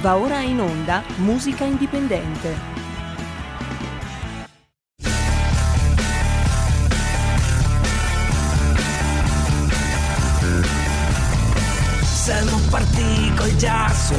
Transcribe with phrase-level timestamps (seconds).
[0.00, 2.54] Va ora in onda Musica Indipendente.
[12.02, 14.14] Siamo partiti col giasso,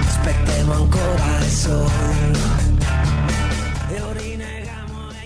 [0.00, 2.32] aspettiamo ancora il sole.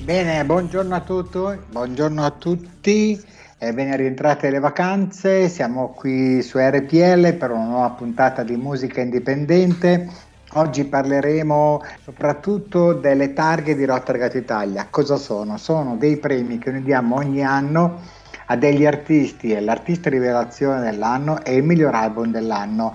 [0.03, 1.39] Bene, buongiorno a tutti,
[1.71, 3.23] buongiorno a tutti
[3.61, 5.49] e ben rientrate alle vacanze.
[5.49, 10.09] Siamo qui su RPL per una nuova puntata di musica indipendente.
[10.53, 14.87] Oggi parleremo soprattutto delle targhe di Rotterdam Italia.
[14.89, 15.59] Cosa sono?
[15.59, 18.01] Sono dei premi che noi diamo ogni anno
[18.47, 22.95] a degli artisti e l'artista rivelazione dell'anno e il miglior album dell'anno.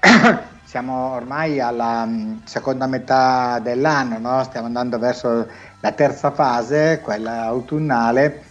[0.64, 4.42] Siamo ormai alla mm, seconda metà dell'anno, no?
[4.42, 5.46] stiamo andando verso
[5.80, 8.42] la terza fase, quella autunnale,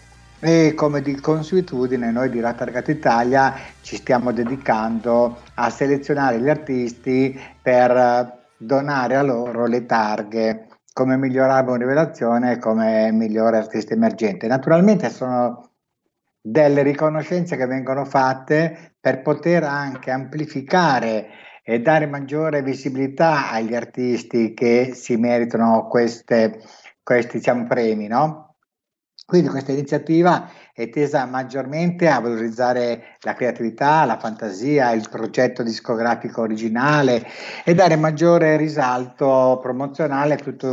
[0.46, 7.40] e come di consuetudine noi di Ratargat Italia ci stiamo dedicando a selezionare gli artisti
[7.62, 14.48] per donare a loro le targhe come miglior album rivelazione e come migliore artista emergente.
[14.48, 15.70] Naturalmente sono
[16.42, 21.28] delle riconoscenze che vengono fatte per poter anche amplificare
[21.64, 26.60] e dare maggiore visibilità agli artisti che si meritano queste
[27.02, 28.43] questi diciamo, premi, no?
[29.26, 36.42] Quindi questa iniziativa è tesa maggiormente a valorizzare la creatività, la fantasia, il progetto discografico
[36.42, 37.26] originale
[37.64, 40.68] e dare maggiore risalto promozionale a tutti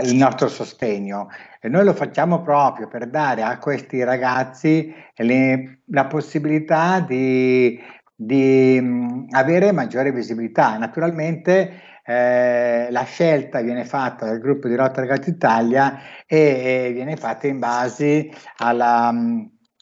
[0.00, 1.28] il nostro sostegno.
[1.60, 7.78] E noi lo facciamo proprio per dare a questi ragazzi le, la possibilità di,
[8.14, 10.78] di avere maggiore visibilità.
[10.78, 17.48] Naturalmente eh, la scelta viene fatta dal gruppo di Rotterdam Italia e, e, viene fatta
[17.48, 19.12] in base alla,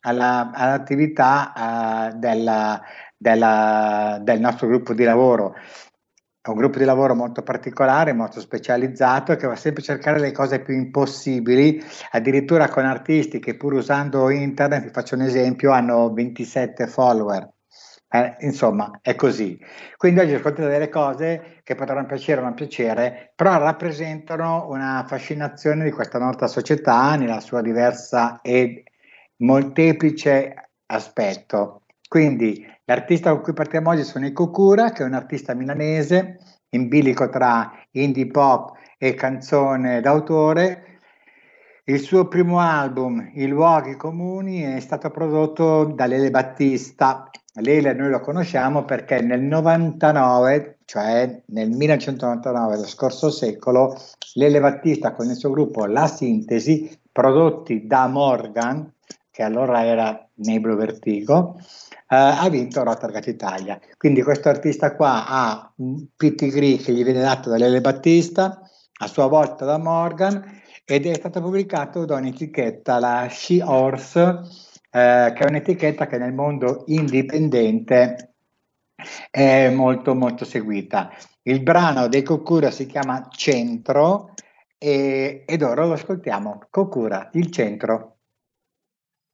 [0.04, 1.53] alla, all'attività
[2.12, 2.81] uh, della,
[3.16, 5.54] della, del nostro gruppo di lavoro.
[6.41, 10.31] È un gruppo di lavoro molto particolare, molto specializzato, che va sempre a cercare le
[10.31, 16.12] cose più impossibili, addirittura con artisti che pur usando internet, vi faccio un esempio, hanno
[16.12, 17.50] 27 follower.
[18.10, 19.59] Eh, insomma, è così.
[19.97, 25.82] Quindi oggi ascoltate delle cose che potranno piacere o non piacere, però rappresentano una fascinazione
[25.82, 28.84] di questa nostra società nella sua diversa e
[29.39, 31.83] molteplice aspetto.
[32.09, 36.39] Quindi l'artista con cui partiamo oggi sono i Kokura, che è un artista milanese,
[36.71, 40.94] in bilico tra indie pop e canzone d'autore,
[41.87, 47.28] il suo primo album, I luoghi comuni, è stato prodotto da Lele Battista.
[47.56, 53.94] Lele noi lo conosciamo perché nel 99, cioè nel 1999, lo scorso secolo,
[54.33, 58.91] Lele Battista con il suo gruppo La Sintesi, prodotti da Morgan,
[59.34, 63.81] che allora era Nebro Vertigo, eh, ha vinto Rotterdam Italia.
[63.97, 68.61] Quindi questo artista qua ha un pitigree che gli viene dato da Lele Battista,
[69.00, 74.20] a sua volta da Morgan, ed è stato pubblicato da un'etichetta, la She Horse,
[74.88, 78.35] eh, che è un'etichetta che nel mondo indipendente
[79.32, 81.11] è molto molto seguita.
[81.43, 84.32] Il brano dei Kokura si chiama Centro
[84.79, 86.67] e, ed ora lo ascoltiamo.
[86.70, 88.13] Kokura, il centro.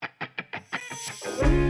[0.02, 1.69] thank you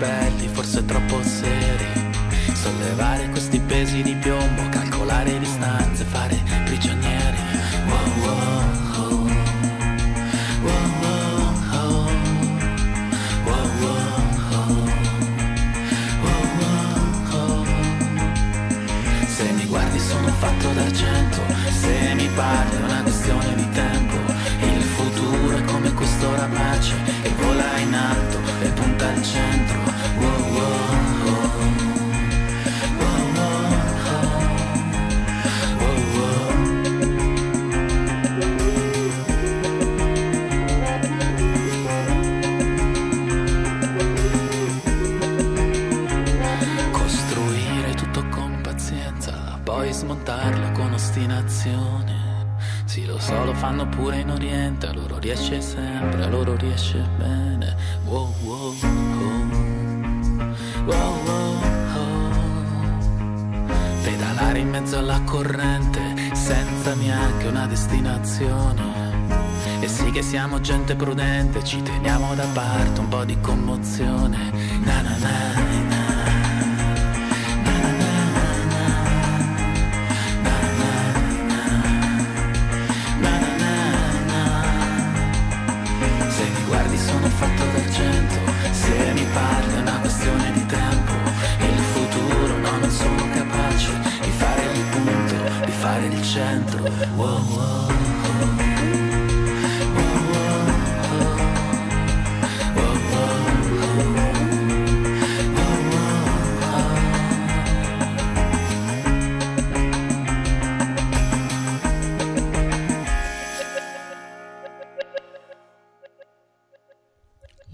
[0.00, 0.39] troppo
[53.70, 57.76] fanno pure in Oriente, a loro riesce sempre, a loro riesce bene.
[58.04, 58.98] Wow, wow, oh.
[60.86, 61.54] Wow, wow,
[61.94, 62.30] oh.
[64.02, 66.00] Pedalare in mezzo alla corrente,
[66.32, 69.28] senza neanche una destinazione.
[69.78, 74.50] E sì che siamo gente prudente, ci teniamo da parte un po' di commozione.
[74.82, 75.52] Na na na
[75.88, 75.99] na.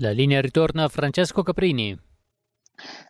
[0.07, 1.99] La linea ritorna a Francesco Caprini.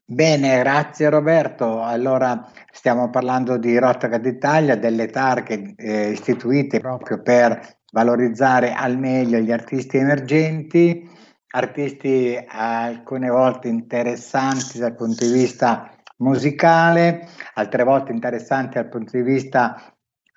[0.03, 1.83] Bene, grazie Roberto.
[1.83, 9.39] Allora, stiamo parlando di Rotary d'Italia, delle targhe eh, istituite proprio per valorizzare al meglio
[9.41, 11.07] gli artisti emergenti,
[11.51, 19.23] artisti alcune volte interessanti dal punto di vista musicale, altre volte interessanti dal punto di
[19.23, 19.95] vista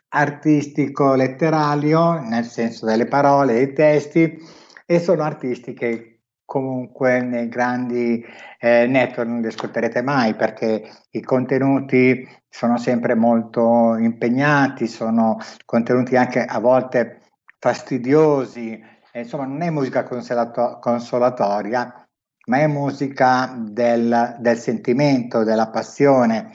[0.09, 4.37] artistico letterario, nel senso delle parole, dei testi,
[4.85, 6.18] e sono artisti che
[6.49, 8.25] comunque nei grandi
[8.59, 16.15] eh, network non li ascolterete mai perché i contenuti sono sempre molto impegnati, sono contenuti
[16.15, 17.21] anche a volte
[17.59, 22.07] fastidiosi, e, insomma non è musica consolato- consolatoria,
[22.47, 26.51] ma è musica del, del sentimento, della passione,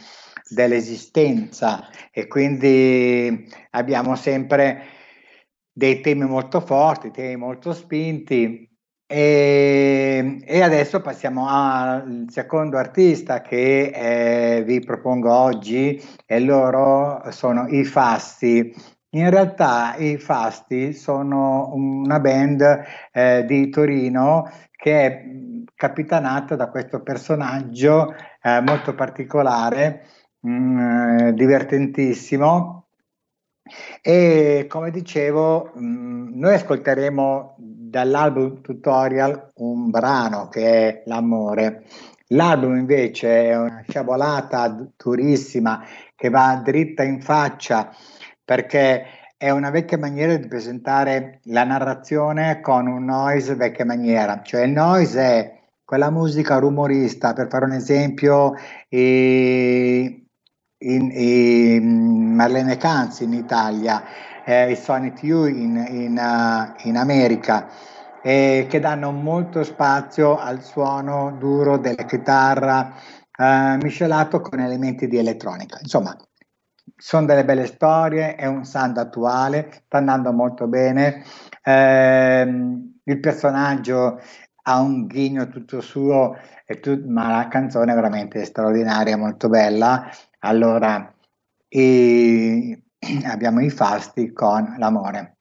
[0.48, 1.88] dell'esistenza.
[2.10, 4.86] E quindi abbiamo sempre
[5.70, 8.73] dei temi molto forti, temi molto spinti
[9.06, 17.66] e, e, adesso passiamo al secondo artista che eh, vi propongo oggi e loro sono
[17.68, 18.74] i Fasti.
[19.10, 25.24] In realtà i Fasti sono una band eh, di Torino che è
[25.74, 30.06] capitanata da questo personaggio eh, molto particolare,
[30.40, 32.86] mh, mm, divertentissimo.
[34.02, 37.56] E come dicevo, mh, noi ascolteremo
[37.94, 41.84] dall'album tutorial un brano che è L'amore.
[42.28, 45.80] L'album invece è una sciabolata durissima
[46.16, 47.94] che va dritta in faccia
[48.44, 49.04] perché
[49.36, 54.72] è una vecchia maniera di presentare la narrazione con un noise vecchia maniera, cioè il
[54.72, 58.54] noise è quella musica rumorista, per fare un esempio,
[58.88, 60.26] i,
[60.78, 64.02] in, in Marlene Canzi in Italia,
[64.44, 67.68] eh, i Sonic You in, in, uh, in America,
[68.22, 72.94] eh, che danno molto spazio al suono duro della chitarra
[73.36, 75.78] eh, miscelato con elementi di elettronica.
[75.80, 76.16] Insomma,
[76.96, 81.24] sono delle belle storie, è un sound attuale, sta andando molto bene.
[81.62, 82.42] Eh,
[83.04, 84.20] il personaggio
[84.66, 86.36] ha un ghigno tutto suo,
[86.80, 90.08] tu- ma la canzone è veramente straordinaria, molto bella.
[90.40, 91.12] Allora,
[91.68, 92.83] e
[93.26, 95.33] abbiamo i fasti con l'amore.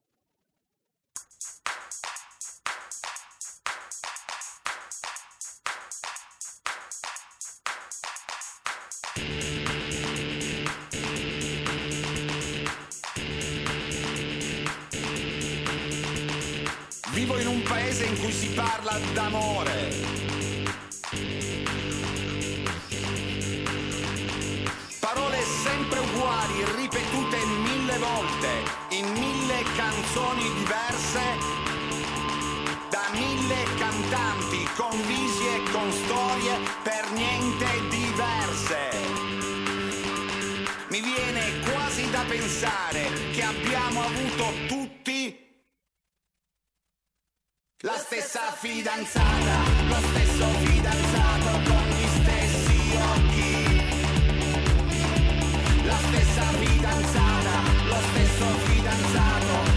[44.54, 45.42] Avuto tutti
[47.82, 49.58] la stessa fidanzata,
[49.88, 53.52] lo stesso fidanzato con gli stessi occhi.
[55.86, 59.73] La stessa fidanzata, lo stesso fidanzato,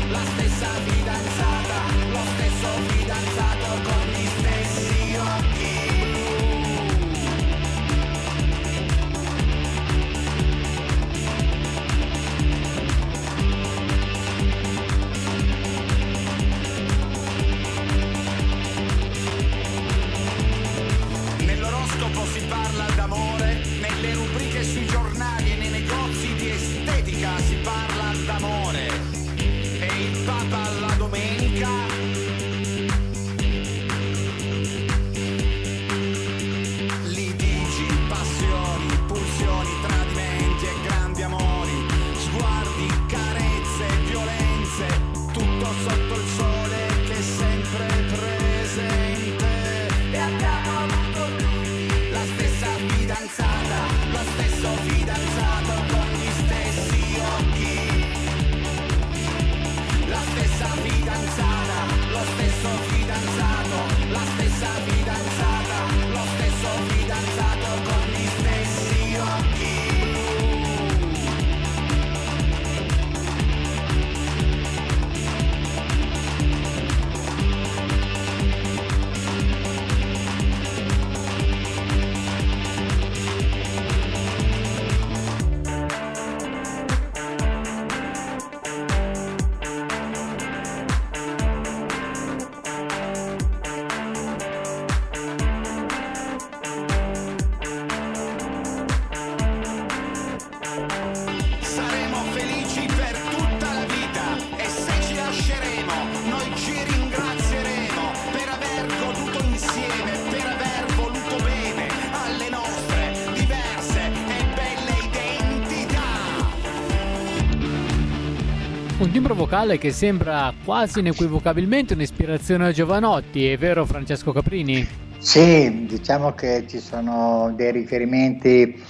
[119.67, 124.87] vocale che sembra quasi inequivocabilmente un'ispirazione a Giovanotti, è vero Francesco Caprini?
[125.19, 128.81] Sì, diciamo che ci sono dei riferimenti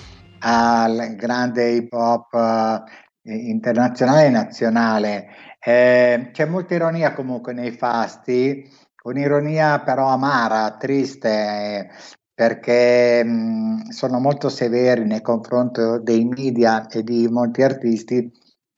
[0.41, 2.35] al grande hip hop
[3.23, 5.27] eh, internazionale e nazionale.
[5.59, 8.69] Eh, c'è molta ironia comunque nei fasti,
[9.05, 11.89] un'ironia però amara, triste,
[12.35, 18.31] perché mh, sono molto severi nei confronti dei media e di molti artisti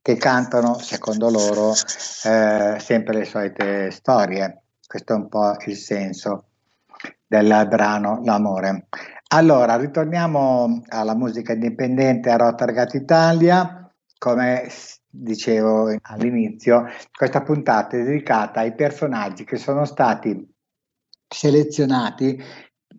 [0.08, 4.62] che cantano, secondo loro, eh, sempre le solite storie.
[4.86, 6.46] Questo è un po' il senso
[7.26, 8.86] del brano L'amore.
[9.34, 13.86] Allora, ritorniamo alla musica indipendente a Rotargat Italia.
[14.16, 14.70] Come
[15.10, 20.42] dicevo all'inizio, questa puntata è dedicata ai personaggi che sono stati
[21.28, 22.42] selezionati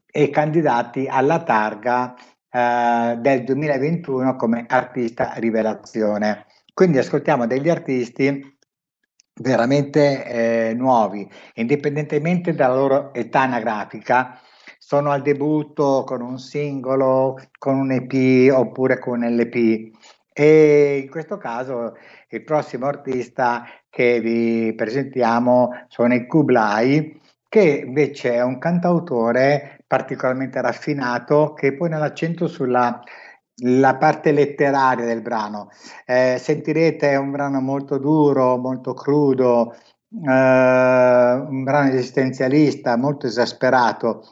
[0.06, 2.14] e candidati alla targa
[2.52, 6.46] eh, del 2021 come artista rivelazione.
[6.80, 8.58] Quindi ascoltiamo degli artisti
[9.42, 14.40] veramente eh, nuovi, indipendentemente dalla loro età anagrafica,
[14.78, 19.92] sono al debutto con un singolo, con un EP oppure con un LP.
[20.32, 21.98] E in questo caso
[22.30, 27.20] il prossimo artista che vi presentiamo sono i Kublai,
[27.50, 33.02] che invece è un cantautore particolarmente raffinato che pone l'accento sulla
[33.62, 35.70] la parte letteraria del brano.
[36.06, 44.24] Eh, sentirete un brano molto duro, molto crudo, eh, un brano esistenzialista, molto esasperato,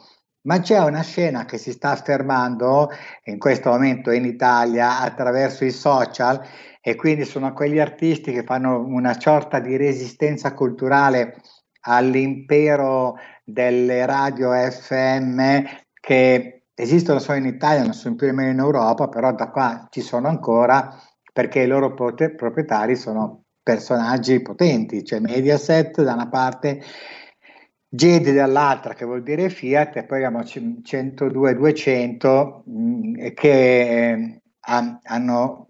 [0.42, 2.90] ma c'è una scena che si sta affermando
[3.24, 6.40] in questo momento in Italia attraverso i social
[6.80, 11.36] e quindi sono quegli artisti che fanno una sorta di resistenza culturale
[11.80, 15.62] all'impero delle radio FM
[16.00, 20.00] che esistono solo in Italia, non sono più nemmeno in Europa, però da qua ci
[20.00, 20.96] sono ancora
[21.32, 26.82] perché i loro prote- proprietari sono personaggi potenti, cioè Mediaset da una parte,
[27.90, 35.68] Gedi dall'altra che vuol dire Fiat e poi abbiamo 102-200 mh, che eh, han- hanno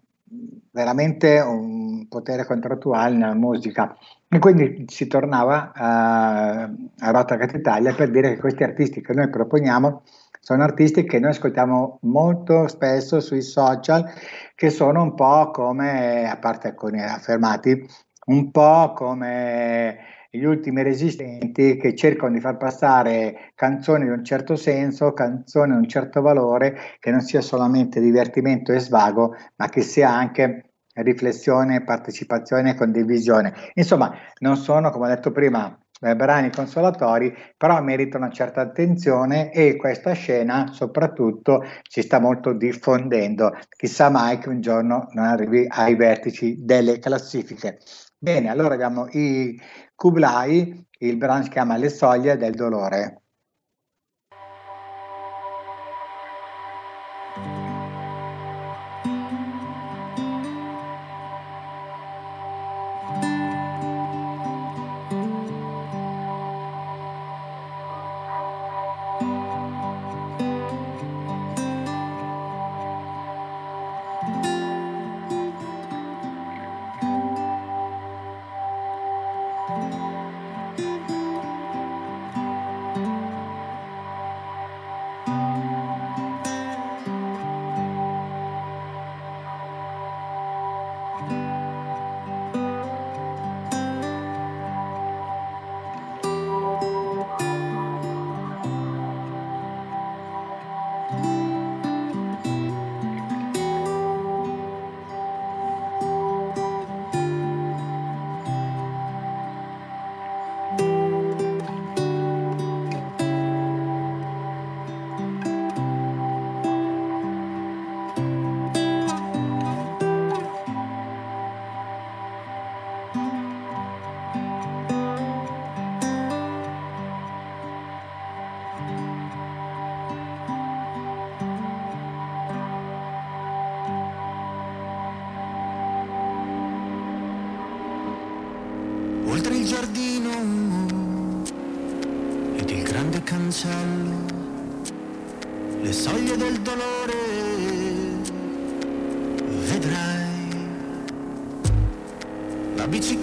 [0.72, 3.96] veramente un potere contrattuale nella musica.
[4.28, 9.30] E quindi si tornava a, a Rotterdam Italia per dire che questi artisti che noi
[9.30, 10.02] proponiamo
[10.48, 14.10] sono artisti che noi ascoltiamo molto spesso sui social,
[14.54, 17.86] che sono un po' come, a parte alcuni affermati,
[18.28, 19.98] un po' come
[20.30, 25.76] gli ultimi resistenti che cercano di far passare canzoni di un certo senso, canzoni di
[25.80, 31.84] un certo valore, che non sia solamente divertimento e svago, ma che sia anche riflessione,
[31.84, 33.52] partecipazione e condivisione.
[33.74, 39.76] Insomma, non sono, come ho detto prima, brani consolatori, però meritano una certa attenzione e
[39.76, 43.56] questa scena soprattutto si sta molto diffondendo.
[43.76, 47.78] Chissà mai che un giorno non arrivi ai vertici delle classifiche.
[48.18, 49.60] Bene, allora abbiamo i
[49.94, 53.22] Kublai, il brano si chiama Le soglie del dolore.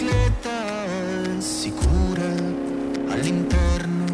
[0.05, 2.29] Bicicletta sicura
[3.11, 4.05] all'interno,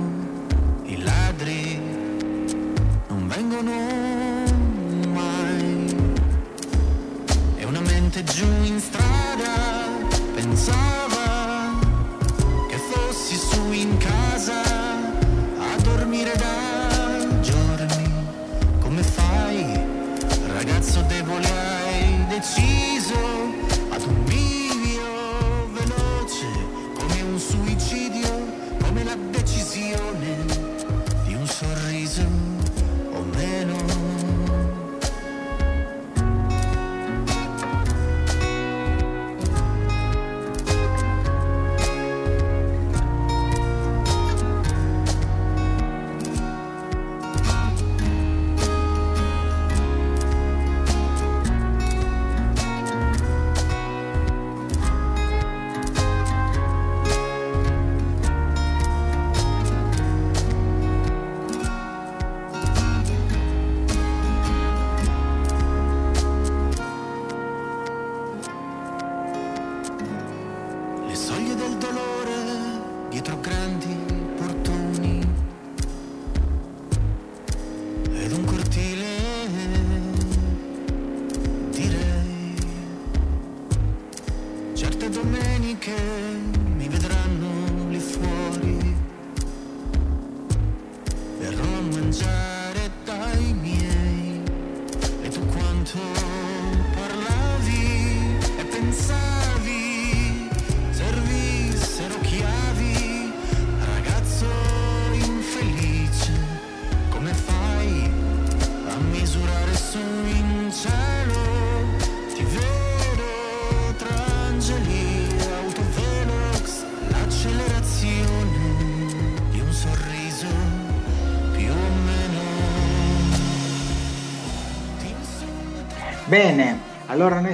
[0.86, 1.80] i ladri
[3.08, 3.71] non vengono
[5.12, 5.95] mai.
[7.58, 9.89] E una mente giù in strada
[10.34, 11.11] pensava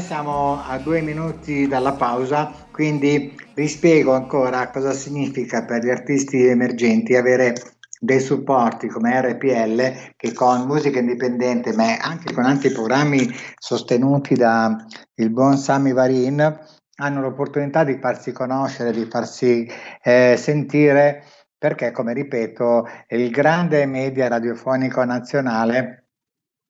[0.08, 6.46] siamo a due minuti dalla pausa, quindi vi spiego ancora cosa significa per gli artisti
[6.46, 7.54] emergenti avere
[8.00, 14.78] dei supporti come RPL che con musica indipendente, ma anche con altri programmi sostenuti da
[15.15, 16.58] il buon Sami Varin,
[17.00, 19.70] hanno l'opportunità di farsi conoscere, di farsi
[20.02, 21.26] eh, sentire
[21.58, 26.07] perché, come ripeto, il grande media radiofonico nazionale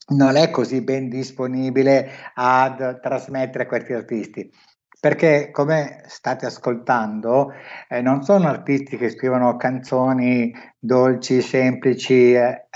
[0.09, 4.51] non è così ben disponibile ad trasmettere questi artisti.
[4.99, 7.51] Perché, come state ascoltando,
[7.87, 12.67] eh, non sono artisti che scrivono canzoni dolci, semplici eh,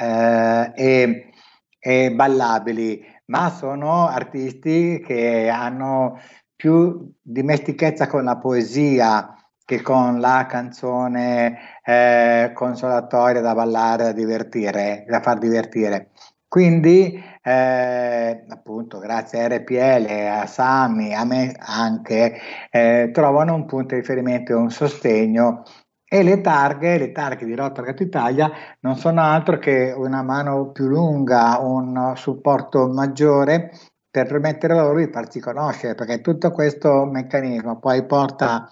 [0.75, 1.31] e,
[1.79, 6.19] e ballabili, ma sono artisti che hanno
[6.55, 15.05] più dimestichezza con la poesia che con la canzone eh, consolatoria da ballare, da divertire,
[15.07, 16.11] da far divertire.
[16.51, 20.05] Quindi, eh, appunto, grazie a RPL,
[20.41, 22.37] a Sami, a me anche,
[22.69, 25.63] eh, trovano un punto di riferimento e un sostegno.
[26.03, 30.87] E le targhe, le targhe di Rotterdam Italia non sono altro che una mano più
[30.87, 33.71] lunga, un supporto maggiore
[34.09, 38.67] per permettere loro di farsi conoscere, perché tutto questo meccanismo poi porta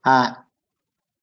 [0.00, 0.46] a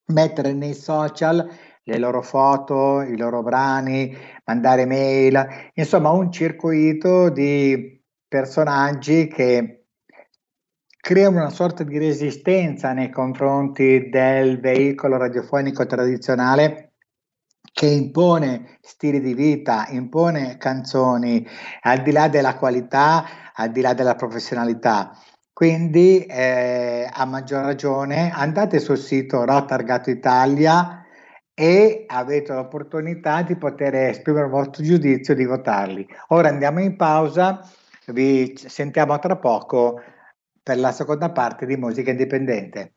[0.09, 1.49] mettere nei social
[1.87, 9.85] le loro foto, i loro brani, mandare mail, insomma un circuito di personaggi che
[10.99, 16.93] creano una sorta di resistenza nei confronti del veicolo radiofonico tradizionale
[17.71, 21.45] che impone stili di vita, impone canzoni,
[21.81, 25.11] al di là della qualità, al di là della professionalità.
[25.53, 31.04] Quindi eh, a maggior ragione andate sul sito Rotargato Italia
[31.55, 36.05] e avete l'opportunità di poter esprimere il vostro giudizio di votarli.
[36.27, 37.67] Ora andiamo in pausa,
[38.07, 40.01] vi sentiamo tra poco
[40.61, 42.91] per la seconda parte di Musica Indipendente.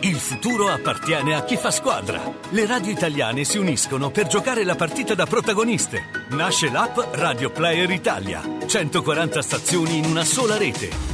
[0.00, 2.20] Il futuro appartiene a chi fa squadra.
[2.50, 6.02] Le radio italiane si uniscono per giocare la partita da protagoniste.
[6.32, 8.42] Nasce l'app Radio Player Italia.
[8.66, 11.13] 140 stazioni in una sola rete.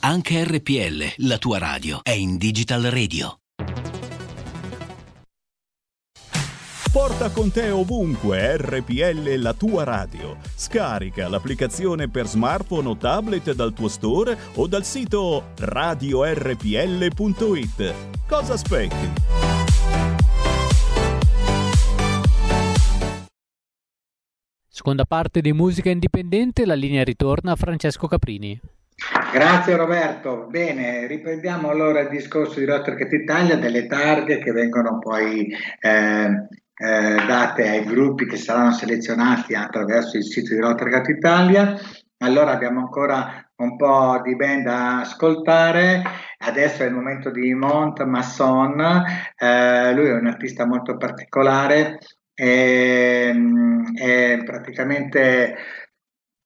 [0.00, 3.40] Anche RPL, la tua radio, è in Digital Radio.
[6.92, 10.36] Porta con te ovunque RPL la tua radio.
[10.54, 16.64] Scarica l'applicazione per smartphone o tablet dal tuo store o dal sito radiorpl.it.
[18.28, 19.12] Cosa aspetti?
[24.68, 28.60] Seconda parte di musica indipendente, la linea ritorna a Francesco Caprini.
[29.32, 30.46] Grazie Roberto.
[30.50, 37.14] Bene, riprendiamo allora il discorso di Rotterdam Italia delle targhe che vengono poi eh, eh,
[37.26, 41.76] date ai gruppi che saranno selezionati attraverso il sito di Rotterdam Italia.
[42.18, 46.02] Allora abbiamo ancora un po' di band da ascoltare.
[46.38, 48.80] Adesso è il momento di Mont Masson.
[49.36, 52.00] Eh, lui è un artista molto particolare.
[52.34, 53.34] E,
[53.94, 55.56] è praticamente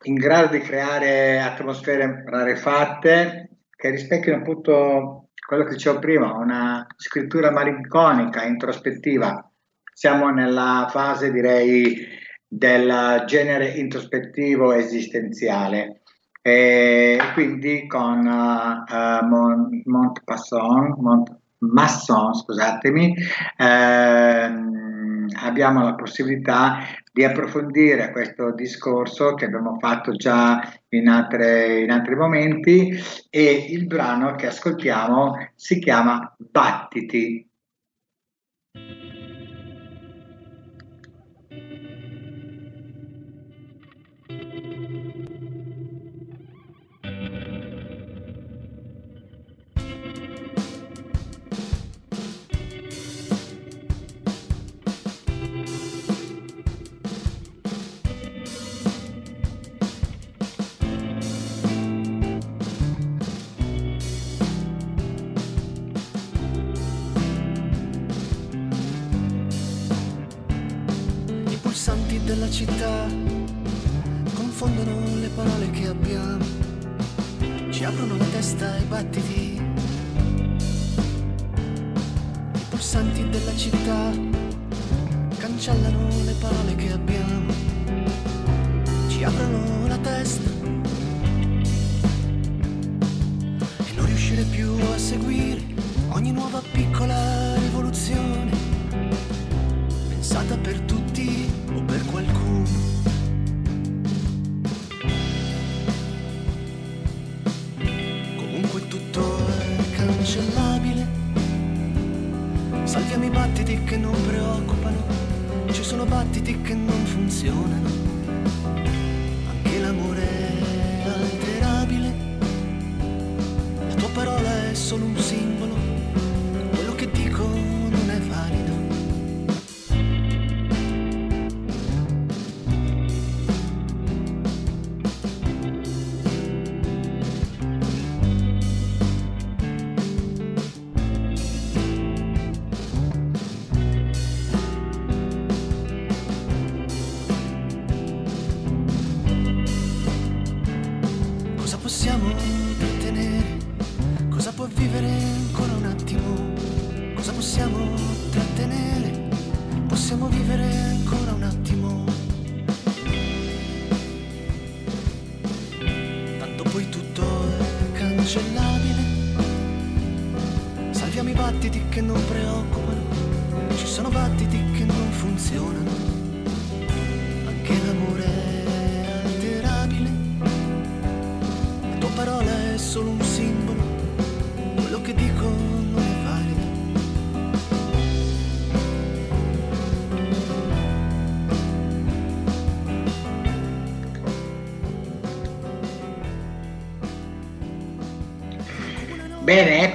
[0.05, 7.51] in grado di creare atmosfere rarefatte che rispecchiano appunto quello che dicevo prima, una scrittura
[7.51, 9.51] malinconica, introspettiva.
[9.93, 12.07] Siamo nella fase, direi,
[12.47, 16.03] del genere introspettivo esistenziale.
[16.41, 23.15] E quindi con uh, Mont, Montpasson, Mont Masson, scusatemi,
[23.57, 26.79] ehm, abbiamo la possibilità
[27.13, 32.99] di approfondire questo discorso che abbiamo fatto già in, altre, in altri momenti
[33.29, 37.47] e il brano che ascoltiamo si chiama Battiti.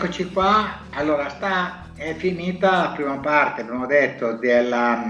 [0.08, 0.80] Eccoci qua.
[0.92, 5.04] Allora, sta, è finita la prima parte, abbiamo detto, della,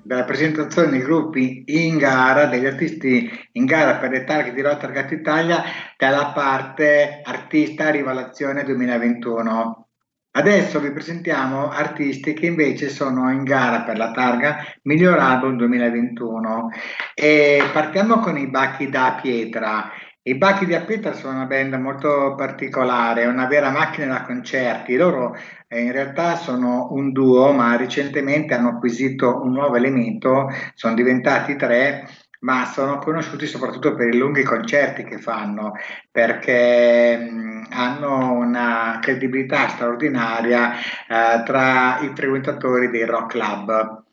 [0.00, 5.08] della presentazione dei gruppi in gara, degli artisti in gara per le targhe di Rotterdam
[5.10, 5.64] Italia,
[5.96, 9.88] dalla parte artista rivelazione 2021.
[10.30, 16.68] Adesso vi presentiamo artisti che invece sono in gara per la targa Miglior Album 2021
[17.14, 19.90] e partiamo con i Bacchi da Pietra.
[20.26, 24.96] I Bacchi da Pietra sono una band molto particolare, una vera macchina da concerti.
[24.96, 25.36] Loro
[25.68, 31.54] eh, in realtà sono un duo, ma recentemente hanno acquisito un nuovo elemento, sono diventati
[31.54, 32.08] tre
[32.40, 35.74] ma sono conosciuti soprattutto per i lunghi concerti che fanno,
[36.10, 44.05] perché mh, hanno una credibilità straordinaria eh, tra i frequentatori dei rock club.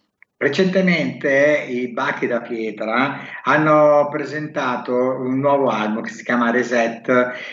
[0.44, 7.08] Recentemente i Bacchi da Pietra hanno presentato un nuovo album che si chiama Reset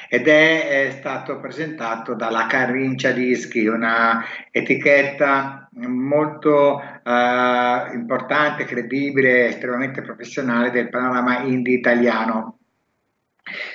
[0.09, 10.03] ed è, è stato presentato dalla Carrincia Dischi, una etichetta molto eh, importante, credibile, estremamente
[10.03, 12.60] professionale del panorama indie italiano.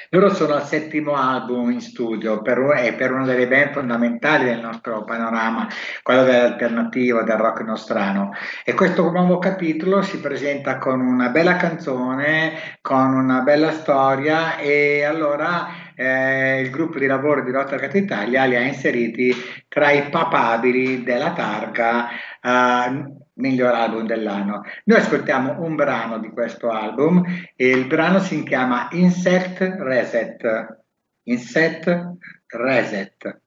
[0.09, 4.59] Loro sono al settimo album in studio per, e per una delle band fondamentali del
[4.59, 5.67] nostro panorama,
[6.03, 8.31] quello dell'alternativo, del rock nostrano.
[8.63, 15.03] E questo nuovo capitolo si presenta con una bella canzone, con una bella storia e
[15.03, 19.33] allora eh, il gruppo di lavoro di Rotterdam Italia li ha inseriti
[19.67, 22.09] tra i papabili della targa
[22.41, 24.63] eh, miglior album dell'anno.
[24.85, 27.23] Noi ascoltiamo un brano di questo album
[27.55, 30.83] e il brano si chiama Insect Reset.
[31.23, 32.17] Insect
[32.47, 33.41] Reset.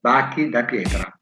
[0.00, 1.17] Bacchi da pietra.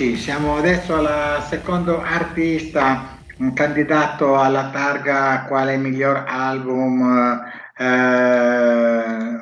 [0.00, 3.18] Eccoci, siamo adesso al secondo artista
[3.52, 7.38] candidato alla targa quale miglior album
[7.76, 7.84] eh,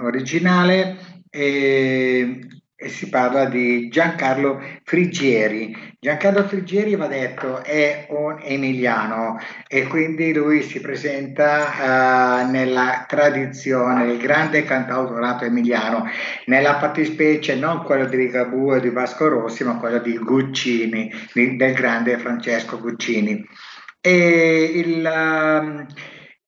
[0.01, 0.97] originale
[1.31, 2.41] e,
[2.75, 5.88] e si parla di Giancarlo Frigieri.
[6.01, 14.07] Giancarlo Frigieri, va detto, è un emiliano e quindi lui si presenta uh, nella tradizione
[14.07, 16.09] del grande cantautorato emiliano,
[16.47, 21.57] nella fattispecie non quello di Ligabue e di Vasco Rossi, ma quello di Guccini, di,
[21.57, 23.45] del grande Francesco Guccini.
[24.01, 25.85] E il, um,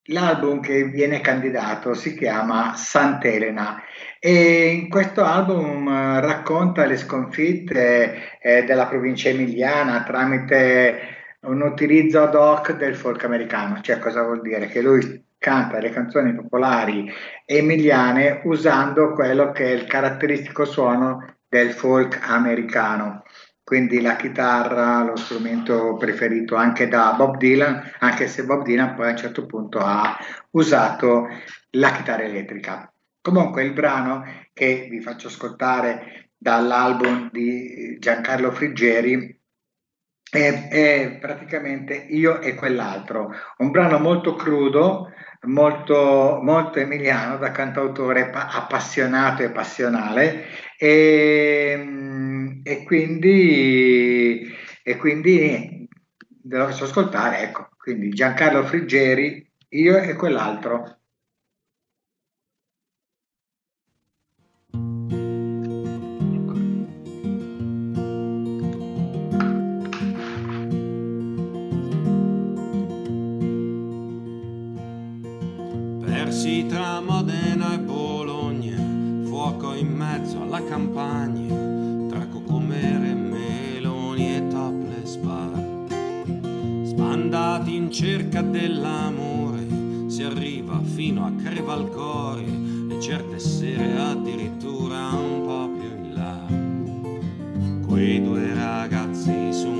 [0.04, 3.82] l'album che viene candidato si chiama Sant'Elena
[4.22, 11.00] e in questo album uh, racconta le sconfitte eh, della provincia emiliana tramite
[11.40, 14.66] un utilizzo ad hoc del folk americano, cioè cosa vuol dire?
[14.66, 17.10] Che lui canta le canzoni popolari
[17.46, 23.22] emiliane usando quello che è il caratteristico suono del folk americano
[23.70, 29.06] quindi la chitarra, lo strumento preferito anche da Bob Dylan, anche se Bob Dylan poi
[29.06, 30.18] a un certo punto ha
[30.50, 31.28] usato
[31.74, 32.92] la chitarra elettrica.
[33.22, 39.38] Comunque il brano che vi faccio ascoltare dall'album di Giancarlo Friggeri
[40.30, 48.30] è, è, praticamente Io e quell'altro, un brano molto crudo, molto, molto emiliano da cantautore
[48.30, 50.44] appassionato e passionale
[50.78, 54.48] e, e quindi,
[54.82, 55.88] e quindi
[56.28, 60.99] devo ascoltare, ecco, quindi Giancarlo Friggeri, io e quell'altro.
[80.70, 85.50] Campagna, tra cocomere, meloni e topless bar.
[86.84, 89.66] Sbandati in cerca dell'amore,
[90.06, 92.44] si arriva fino a Crevalcore
[92.88, 97.88] e certe sere addirittura un po' più in là.
[97.88, 99.79] Quei due ragazzi una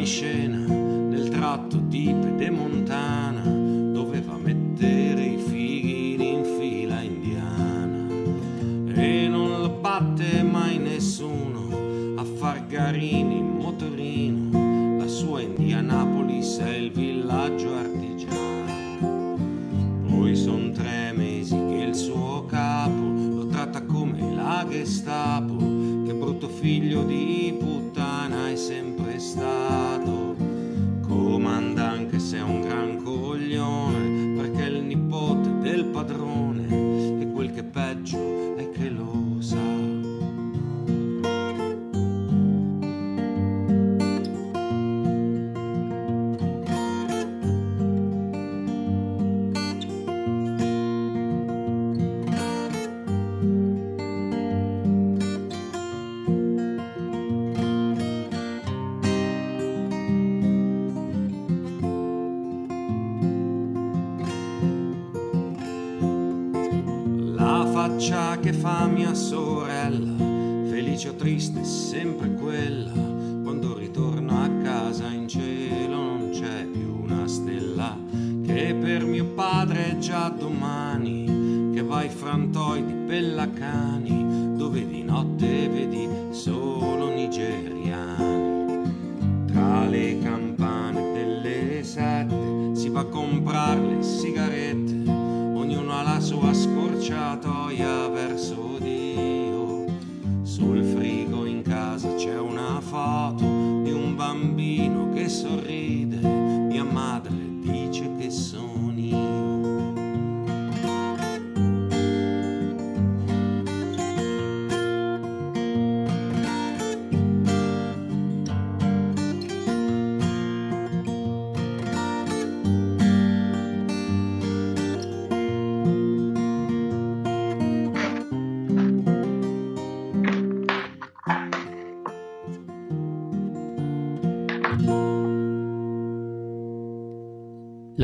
[0.00, 8.06] in scena nel tratto di Pedemontana, doveva mettere i fighi in fila indiana.
[8.94, 13.39] E non lo batte mai nessuno a far garini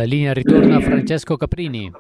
[0.07, 1.91] linea ritorna Francesco Caprini.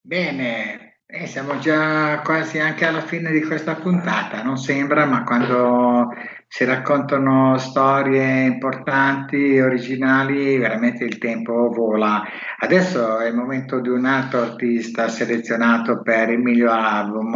[0.00, 6.08] Bene, eh, siamo già quasi anche alla fine di questa puntata, non sembra, ma quando
[6.48, 12.22] si raccontano storie importanti, originali, veramente il tempo vola.
[12.58, 17.34] Adesso è il momento di un altro artista selezionato per il miglior album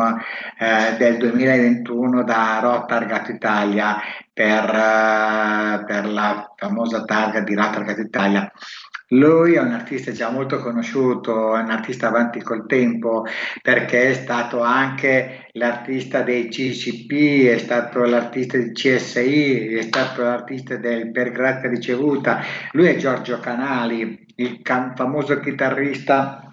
[0.58, 3.96] eh, del 2021 da Rotargat Italia
[4.32, 8.50] per, eh, per la famosa targa di Rotargat Italia.
[9.12, 13.24] Lui è un artista già molto conosciuto, è un artista avanti col tempo
[13.61, 20.76] perché è stato anche l'artista dei CCP, è stato l'artista del CSI, è stato l'artista
[20.76, 22.40] del Per Grazia Ricevuta.
[22.70, 26.44] Lui è Giorgio Canali, il cam- famoso chitarrista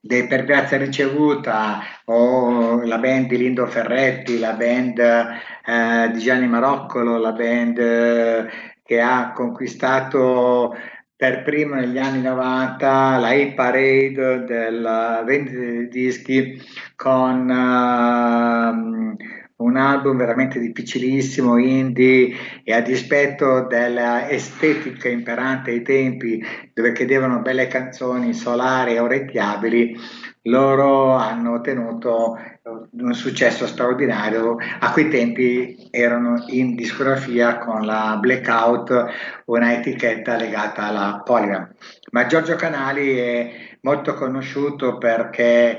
[0.00, 6.48] dei Per Grazia Ricevuta o la band di Lindo Ferretti, la band eh, di Gianni
[6.48, 8.48] Maroccolo, la band eh,
[8.82, 10.74] che ha conquistato
[11.22, 16.60] per primo negli anni 90 la hit parade della vendita dei dischi
[16.96, 19.16] con uh,
[19.62, 22.34] un album veramente difficilissimo, indie
[22.64, 26.44] e a dispetto dell'estetica imperante ai tempi
[26.74, 29.96] dove chiedevano belle canzoni solari e orecchiabili,
[30.42, 34.56] loro hanno ottenuto un successo straordinario.
[34.80, 39.06] A quei tempi erano in discografia con la Blackout,
[39.46, 41.74] una etichetta legata alla Polygram.
[42.12, 43.50] Ma Giorgio Canali è
[43.82, 45.78] molto conosciuto perché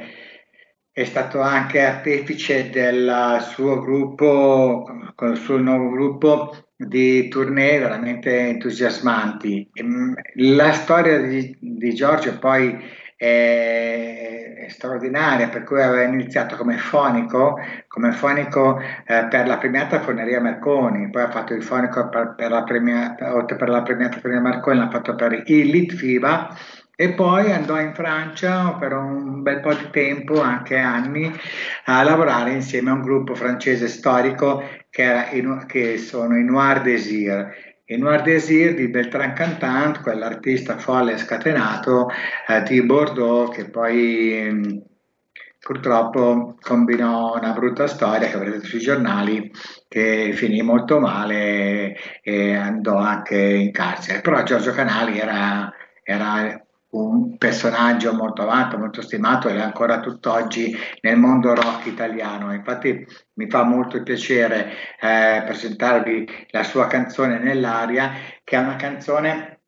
[0.93, 4.85] è stato anche artefice del suo gruppo,
[5.15, 9.71] con il suo nuovo gruppo di tournée veramente entusiasmanti.
[10.35, 12.77] La storia di, di Giorgio poi
[13.17, 20.39] è, straordinaria, per cui aveva iniziato come fonico, come fonico eh, per la premiata Forneria
[20.39, 24.77] Marconi, poi ha fatto il fonico per, per la premiata, per la premiata Forneria Marconi,
[24.77, 26.55] l'ha fatto per il Litfiba
[26.95, 31.31] e poi andò in Francia per un bel po' di tempo, anche anni,
[31.85, 37.71] a lavorare insieme a un gruppo francese storico che, in, che sono i Noir Désir
[37.85, 42.09] i Noir Désir di Beltran Cantant, quell'artista folle scatenato
[42.47, 44.77] eh, di Bordeaux che poi mh, mm,
[45.59, 49.51] purtroppo combinò una brutta storia che avrete sui giornali
[49.89, 54.21] che finì molto male e andò anche in carcere.
[54.21, 55.71] Però Giorgio Canali era,
[56.03, 56.62] era
[56.93, 62.53] un personaggio molto amato, molto stimato e ancora tutt'oggi nel mondo rock italiano.
[62.53, 68.11] Infatti mi fa molto piacere eh, presentarvi la sua canzone Nell'aria,
[68.43, 69.61] che è una canzone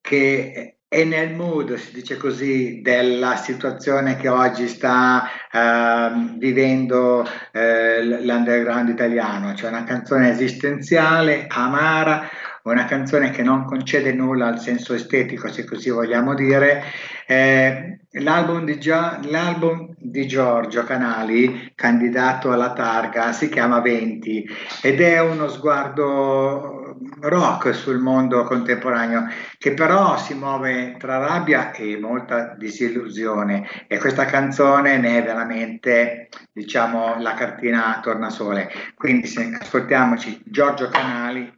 [0.00, 8.24] che è nel mood, si dice così, della situazione che oggi sta uh, vivendo uh,
[8.24, 12.26] l'underground italiano, cioè una canzone esistenziale, amara,
[12.72, 16.82] una canzone che non concede nulla al senso estetico, se così vogliamo dire.
[17.26, 24.48] Eh, l'album, di Gio- l'album, di Giorgio Canali, candidato alla targa, si chiama 20
[24.82, 26.78] ed è uno sguardo
[27.20, 29.26] rock sul mondo contemporaneo
[29.58, 36.28] che però si muove tra rabbia e molta disillusione e questa canzone ne è veramente
[36.52, 41.57] diciamo la cartina tornasole quindi ascoltiamoci Giorgio Canali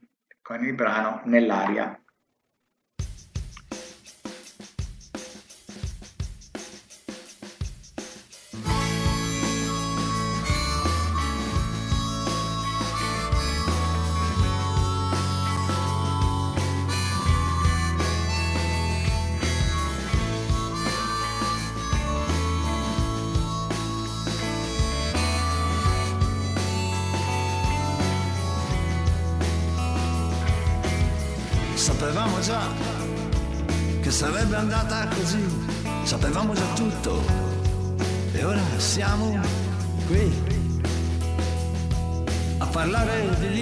[0.51, 2.00] con il brano Nell'aria.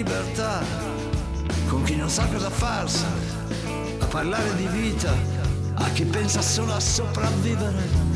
[0.08, 0.62] Libertà
[1.66, 3.04] con chi non sa cosa farsi,
[3.98, 5.12] a parlare di vita
[5.74, 8.06] a chi pensa solo a sopravvivere.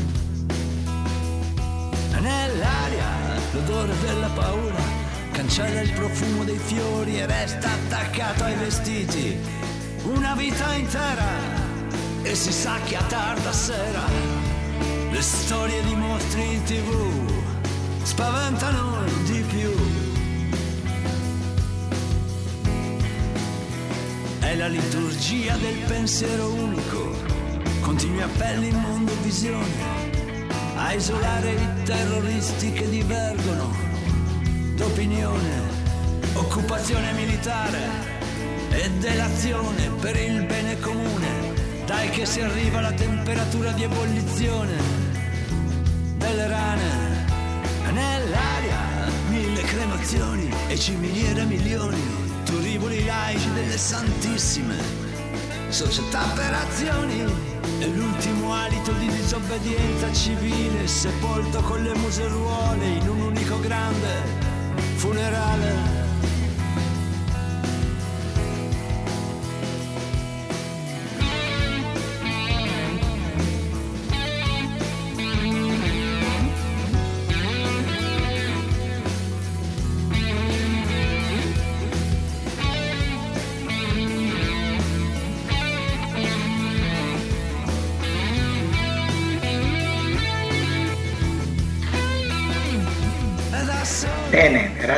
[2.19, 3.05] Nell'aria
[3.51, 4.81] l'odore della paura
[5.33, 9.37] cancella il profumo dei fiori e resta attaccato ai vestiti
[10.03, 11.25] una vita intera
[12.23, 14.01] e si sa che a tarda sera
[15.11, 17.31] le storie di mostri in tv
[18.03, 19.82] spaventano di più.
[24.53, 27.15] È la liturgia del pensiero unico,
[27.81, 29.65] continui appelli in mondo visione,
[30.75, 33.75] a isolare i terroristi che divergono.
[34.75, 35.49] D'opinione,
[36.33, 37.79] occupazione militare
[38.69, 41.55] e dell'azione per il bene comune.
[41.87, 44.77] Dai che si arriva alla temperatura di ebollizione
[46.17, 47.25] delle rane.
[47.91, 52.22] Nell'aria mille cremazioni e ciminiere milioni,
[53.05, 54.75] laici delle santissime
[55.69, 57.51] società per azioni.
[57.79, 64.23] E l'ultimo alito di disobbedienza civile sepolto con le museruole in un unico grande
[64.95, 66.02] funerale.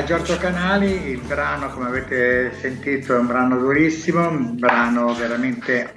[0.05, 5.91] Giorgio Canali, il brano come avete sentito è un brano durissimo, un brano veramente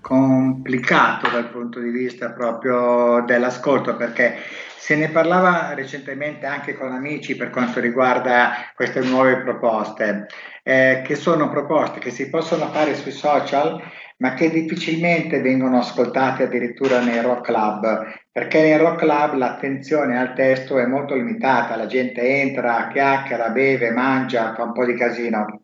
[0.00, 4.38] complicato dal punto di vista proprio dell'ascolto perché
[4.76, 10.26] se ne parlava recentemente anche con amici per quanto riguarda queste nuove proposte,
[10.64, 13.80] eh, che sono proposte che si possono fare sui social
[14.16, 20.34] ma che difficilmente vengono ascoltate addirittura nei rock club, perché nei rock club l'attenzione al
[20.34, 25.60] testo è molto limitata, la gente entra, chiacchiera, beve, mangia, fa un po' di casino.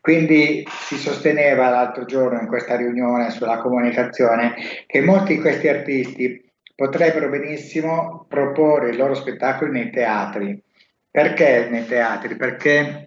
[0.00, 4.54] Quindi si sosteneva l'altro giorno in questa riunione sulla comunicazione
[4.86, 6.42] che molti di questi artisti
[6.74, 10.58] potrebbero benissimo proporre i loro spettacoli nei teatri.
[11.10, 12.34] Perché nei teatri?
[12.34, 13.05] Perché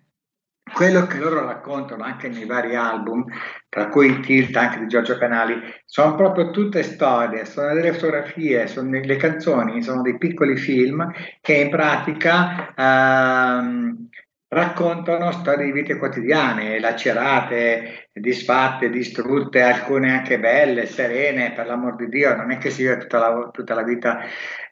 [0.73, 3.25] quello che loro raccontano anche nei vari album,
[3.67, 8.67] tra cui il Tilt anche di Giorgio Canali, sono proprio tutte storie, sono delle fotografie,
[8.67, 11.11] sono delle canzoni, sono dei piccoli film
[11.41, 14.09] che in pratica ehm,
[14.49, 22.09] raccontano storie di vite quotidiane, lacerate, disfatte, distrutte, alcune anche belle, serene, per l'amor di
[22.09, 24.19] Dio, non è che si vive tutta la, tutta la vita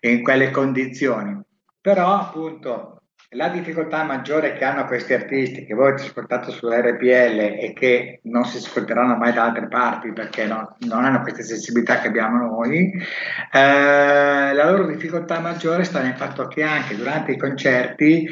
[0.02, 1.40] in quelle condizioni.
[1.80, 2.97] Però appunto
[3.32, 8.46] la difficoltà maggiore che hanno questi artisti che voi avete ascoltato sull'RPL e che non
[8.46, 12.90] si ascolteranno mai da altre parti perché no, non hanno queste sensibilità che abbiamo noi,
[13.52, 18.30] eh, la loro difficoltà maggiore sta nel fatto che anche durante i concerti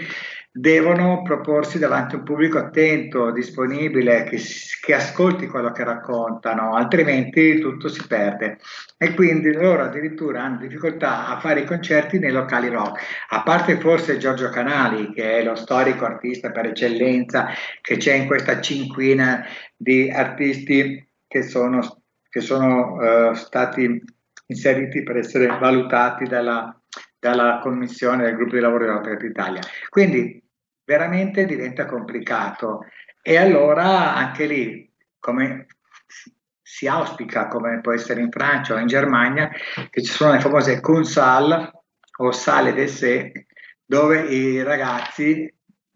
[0.57, 4.39] devono proporsi davanti a un pubblico attento, disponibile, che,
[4.81, 8.59] che, ascolti quello che raccontano, altrimenti tutto si perde.
[8.97, 13.01] E quindi loro addirittura hanno difficoltà a fare i concerti nei locali rock,
[13.31, 17.47] a parte forse Giorgio Canali, che è lo storico artista per eccellenza,
[17.81, 19.45] che c'è in questa cinquina
[19.75, 24.01] di artisti che sono, che sono uh, stati
[24.47, 26.73] inseriti per essere valutati dalla,
[27.19, 29.59] dalla commissione del gruppo di lavoro della Rock Italia.
[29.89, 30.43] Quindi
[30.85, 32.85] veramente diventa complicato.
[33.21, 35.67] E allora anche lì, come
[36.61, 39.49] si auspica, come può essere in Francia o in Germania,
[39.89, 41.71] che ci sono le famose consal
[42.17, 43.31] o sale d'essai,
[43.83, 45.51] dove i ragazzi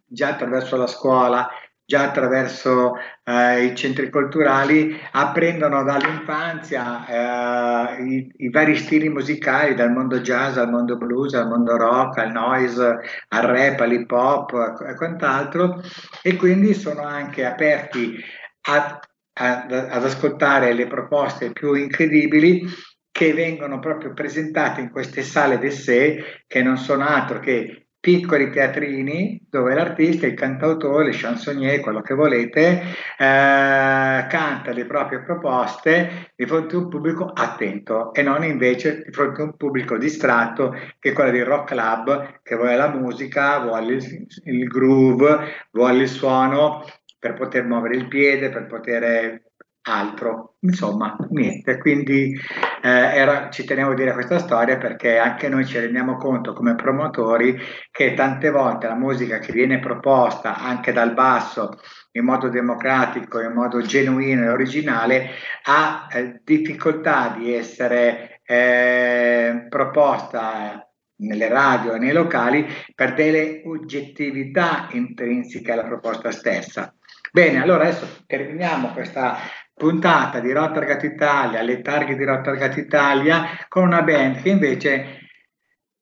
[0.06, 1.48] già attraverso la scuola
[1.90, 9.92] già attraverso eh, i centri culturali apprendono dall'infanzia eh, i, i, vari stili musicali, dal
[9.92, 14.54] mondo jazz al mondo blues, al mondo rock, al noise, al rap, all'hip hop
[14.88, 15.82] e quant'altro,
[16.22, 18.24] e quindi sono anche aperti
[18.68, 19.00] a,
[19.34, 22.68] a, ad ascoltare le proposte più incredibili
[23.10, 29.46] che vengono proprio presentate in queste sale d'essai che non sono altro che piccoli teatrini
[29.50, 32.86] dove l'artista, il cantautore, il chansonnier, quello che volete, eh,
[33.18, 39.42] canta le proprie proposte di fronte a un pubblico attento e non invece di fronte
[39.42, 43.94] a un pubblico distratto che è quello del rock club che vuole la musica, vuole
[43.94, 46.84] il, il groove, vuole il suono
[47.20, 49.49] per poter muovere il piede, per poter
[49.84, 50.56] altro.
[50.62, 52.38] Insomma, niente, quindi
[52.82, 56.76] eh, era, ci tenevo a dire questa storia perché anche noi ci rendiamo conto come
[56.76, 57.58] promotori
[57.92, 61.80] che tante volte la musica che viene proposta anche dal basso
[62.12, 65.30] in modo democratico, in modo genuino e originale,
[65.64, 70.84] ha eh, difficoltà di essere eh, proposta
[71.22, 72.66] nelle radio e nei locali
[72.96, 76.94] per delle oggettività intrinseche alla proposta stessa.
[77.32, 79.38] Bene, allora adesso terminiamo questa
[79.80, 85.20] puntata di Rotterdam Italia, le targhe di Rotterdam Italia, con una band che invece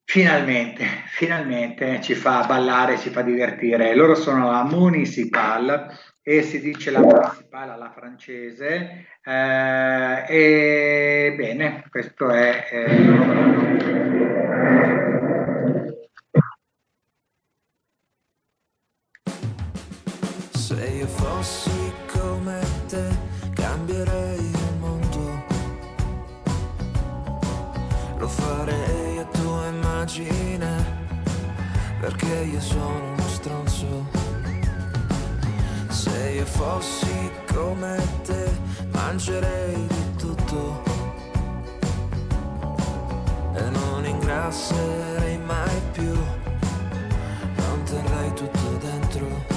[0.04, 3.94] finalmente, finalmente ci fa ballare, ci fa divertire.
[3.94, 9.06] Loro sono la Municipal e si dice la Municipal alla francese.
[9.24, 14.57] Eh, e bene, questo è eh,
[30.18, 30.86] immagine,
[32.00, 34.06] perché io sono uno stronzo.
[35.90, 38.50] Se io fossi come te,
[38.92, 40.84] mangerei di tutto
[43.54, 46.14] e non ingrasserei mai più,
[47.56, 49.56] non terrei tutto dentro.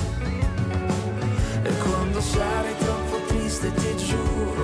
[1.63, 4.60] E quando sarai troppo triste ti giuro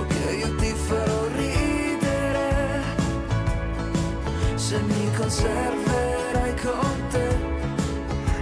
[4.67, 7.27] se mi conserverai con te,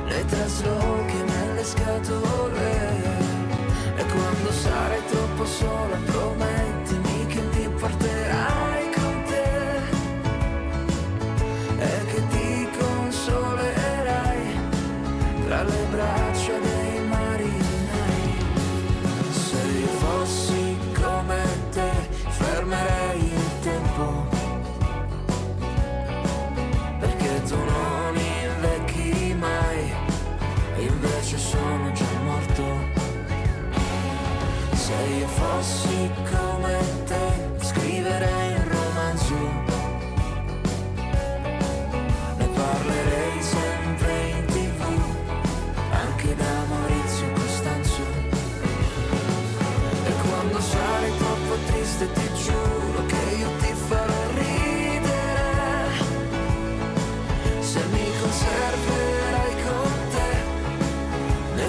[0.07, 2.69] nei traslochi nelle scatole.
[3.95, 8.14] E quando sarai troppo sola promettimi che mi porterai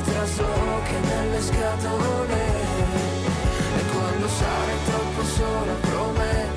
[0.06, 2.34] nei traslochi e nelle scatole.
[3.76, 6.55] E quando sarai troppo sola promettimi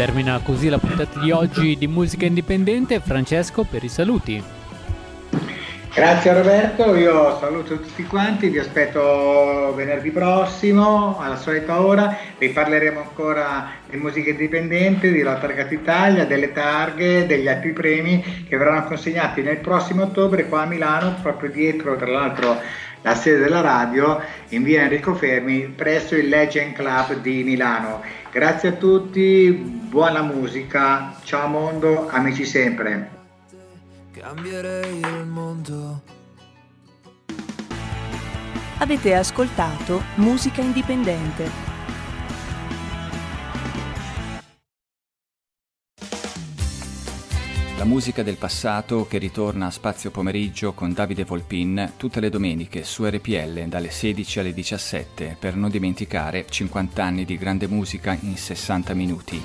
[0.00, 3.00] Termina così la puntata di oggi di Musica Indipendente.
[3.00, 4.42] Francesco per i saluti.
[5.92, 13.00] Grazie Roberto, io saluto tutti quanti, vi aspetto venerdì prossimo alla solita ora, vi parleremo
[13.00, 18.84] ancora di musica indipendente, di La Targata Italia, delle targhe, degli altri premi che verranno
[18.84, 22.58] consegnati nel prossimo ottobre qua a Milano, proprio dietro tra l'altro
[23.02, 28.02] la sede della radio in via Enrico Fermi presso il Legend Club di Milano.
[28.30, 33.18] Grazie a tutti, buona musica, ciao mondo, amici sempre.
[34.12, 36.18] cambierei il mondo
[38.80, 41.69] Avete ascoltato Musica Indipendente.
[47.80, 52.84] La musica del passato che ritorna a Spazio Pomeriggio con Davide Volpin tutte le domeniche
[52.84, 58.36] su RPL dalle 16 alle 17 per non dimenticare 50 anni di grande musica in
[58.36, 59.42] 60 minuti.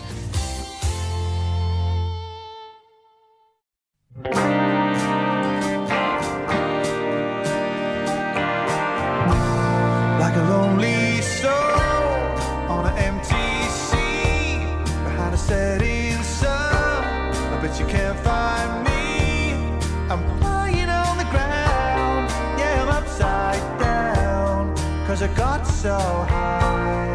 [25.86, 27.15] So high.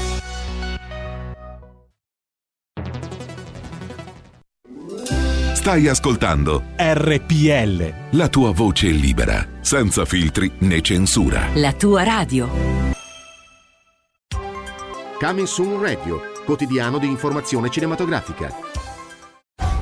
[5.61, 8.17] Stai ascoltando RPL.
[8.17, 11.49] la tua voce libera, senza filtri né censura.
[11.53, 12.49] La tua radio.
[15.19, 18.51] Coming Soon Radio, quotidiano di informazione cinematografica.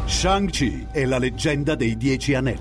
[0.04, 2.60] Shang-Chi è la leggenda dei Dieci Anelli.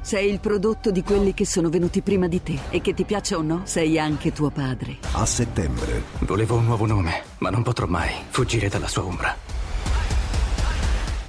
[0.00, 3.36] Sei il prodotto di quelli che sono venuti prima di te e che ti piaccia
[3.36, 4.96] o no, sei anche tuo padre.
[5.12, 6.04] A settembre.
[6.20, 9.55] Volevo un nuovo nome, ma non potrò mai fuggire dalla sua ombra.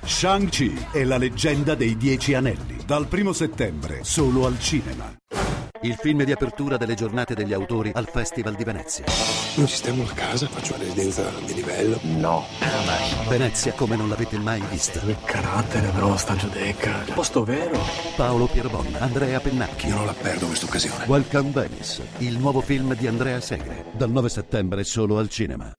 [0.08, 2.78] Shang-Chi è la leggenda dei Dieci Anelli.
[2.86, 5.14] Dal primo settembre, solo al cinema.
[5.82, 9.04] Il film di apertura delle giornate degli autori al Festival di Venezia.
[9.58, 12.00] Noi ci stiamo a casa, faccio una residenza di livello.
[12.04, 12.46] No,
[12.86, 13.28] mai.
[13.28, 15.02] Venezia come non l'avete mai vista.
[15.02, 17.04] Che carattere però, sta giudecca.
[17.14, 17.78] Posto vero.
[18.16, 19.88] Paolo Pierbon, Andrea Pennacchi.
[19.88, 21.04] Io non la perdo questa occasione.
[21.06, 23.88] Welcome Venice, il nuovo film di Andrea Segre.
[23.92, 25.70] Dal 9 settembre solo al cinema.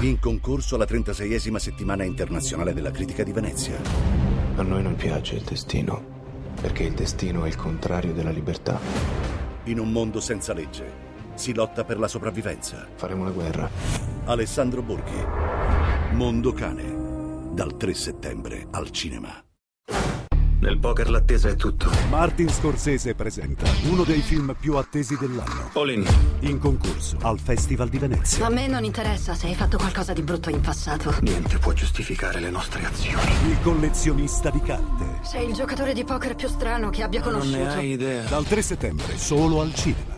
[0.00, 3.80] In concorso alla 36esima settimana internazionale della critica di Venezia.
[4.54, 6.00] A noi non piace il destino,
[6.60, 8.78] perché il destino è il contrario della libertà.
[9.64, 12.86] In un mondo senza legge, si lotta per la sopravvivenza.
[12.94, 13.68] Faremo la guerra.
[14.26, 15.24] Alessandro Borghi.
[16.12, 17.54] Mondo Cane.
[17.54, 19.42] Dal 3 settembre al cinema.
[20.60, 21.88] Nel poker l'attesa è tutto.
[22.10, 25.70] Martin Scorsese presenta uno dei film più attesi dell'anno.
[25.74, 26.04] All in.
[26.40, 28.44] In concorso al Festival di Venezia.
[28.46, 31.14] A me non interessa se hai fatto qualcosa di brutto in passato.
[31.20, 33.50] Niente può giustificare le nostre azioni.
[33.50, 35.20] Il collezionista di carte.
[35.22, 37.78] Sei il giocatore di poker più strano che abbia conosciuto.
[37.78, 38.24] idea.
[38.24, 40.17] Dal 3 settembre solo al cinema.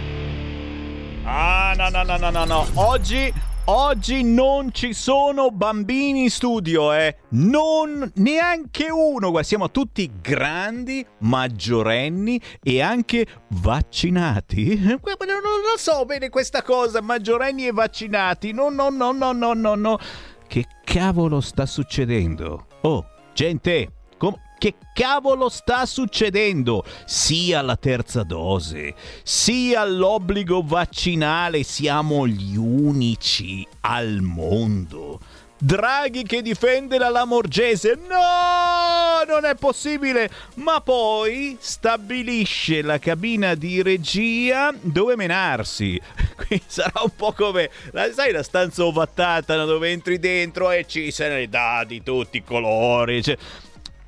[1.23, 2.67] Ah, no, no, no, no, no, no.
[2.75, 3.31] Oggi,
[3.65, 7.17] oggi non ci sono bambini in studio, eh.
[7.29, 9.41] Non neanche uno.
[9.43, 14.79] Siamo tutti grandi, maggiorenni e anche vaccinati.
[14.79, 18.51] Non lo so bene questa cosa, maggiorenni e vaccinati.
[18.51, 19.99] No, no, no, no, no, no, no.
[20.47, 22.65] Che cavolo sta succedendo?
[22.81, 23.91] Oh, gente,
[24.61, 26.85] che cavolo sta succedendo?
[27.05, 28.93] Sia la terza dose,
[29.23, 35.19] sia l'obbligo vaccinale, siamo gli unici al mondo.
[35.57, 37.95] Draghi che difende la Lamorgese.
[38.07, 40.29] No, non è possibile.
[40.55, 45.99] Ma poi stabilisce la cabina di regia dove menarsi.
[46.37, 47.71] Quindi sarà un po' come,
[48.13, 52.43] sai, la stanza ovattata dove entri dentro e ci se ne dà di tutti i
[52.43, 53.21] colori.
[53.23, 53.37] Cioè,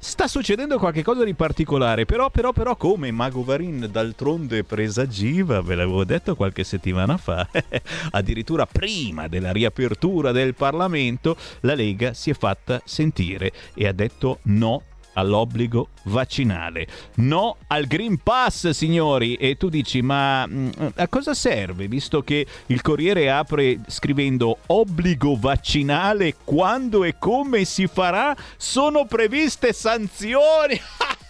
[0.03, 6.03] Sta succedendo qualcosa di particolare, però, però, però, come Mago Varin d'altronde presagiva, ve l'avevo
[6.03, 7.47] detto qualche settimana fa,
[8.11, 14.39] addirittura prima della riapertura del Parlamento, la Lega si è fatta sentire e ha detto
[14.43, 14.83] no
[15.13, 16.87] all'obbligo vaccinale.
[17.15, 19.35] No al Green Pass, signori.
[19.35, 21.87] E tu dici, ma mh, a cosa serve?
[21.87, 28.35] Visto che il Corriere apre scrivendo obbligo vaccinale, quando e come si farà?
[28.57, 30.79] Sono previste sanzioni.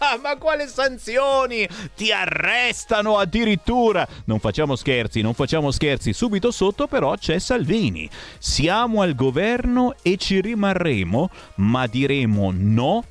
[0.21, 1.67] ma quale sanzioni?
[1.95, 4.07] Ti arrestano addirittura.
[4.25, 6.13] Non facciamo scherzi, non facciamo scherzi.
[6.13, 8.09] Subito sotto però c'è Salvini.
[8.37, 13.03] Siamo al governo e ci rimarremo, ma diremo no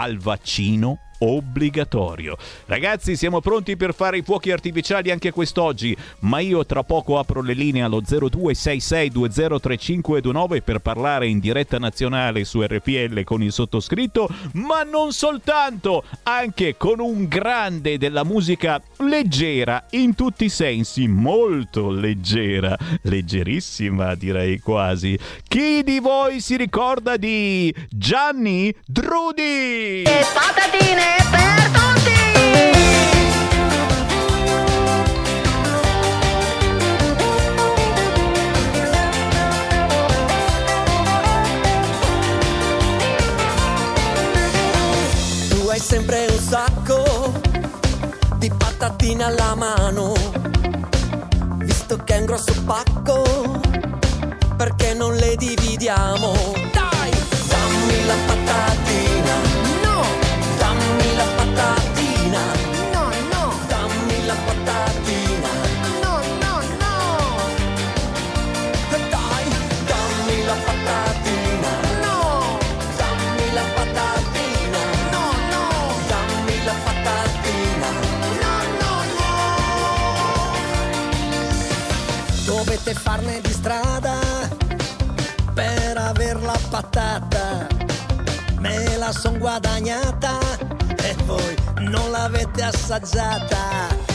[0.00, 2.36] al vaccino obbligatorio.
[2.66, 7.42] Ragazzi, siamo pronti per fare i fuochi artificiali anche quest'oggi, ma io tra poco apro
[7.42, 14.82] le linee allo 0266203529 per parlare in diretta nazionale su RPL con il sottoscritto, ma
[14.82, 22.74] non soltanto, anche con un grande della musica leggera in tutti i sensi, molto leggera,
[23.02, 25.18] leggerissima direi quasi.
[25.46, 30.02] Chi di voi si ricorda di Gianni Drudi?
[30.02, 31.09] E patatine
[45.90, 47.32] sempre un sacco
[48.36, 50.12] di patatine alla mano,
[51.56, 53.60] visto che è un grosso pacco,
[54.56, 56.49] perché non le dividiamo?
[89.12, 90.38] Son guadagnata
[91.02, 94.09] e voi non l'avete assaggiata.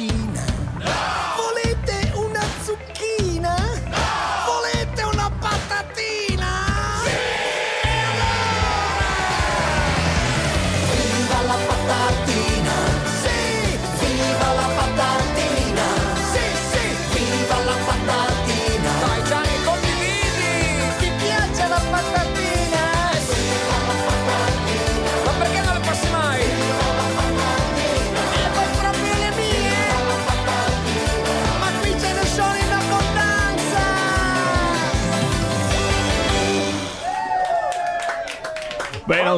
[0.00, 0.49] machine.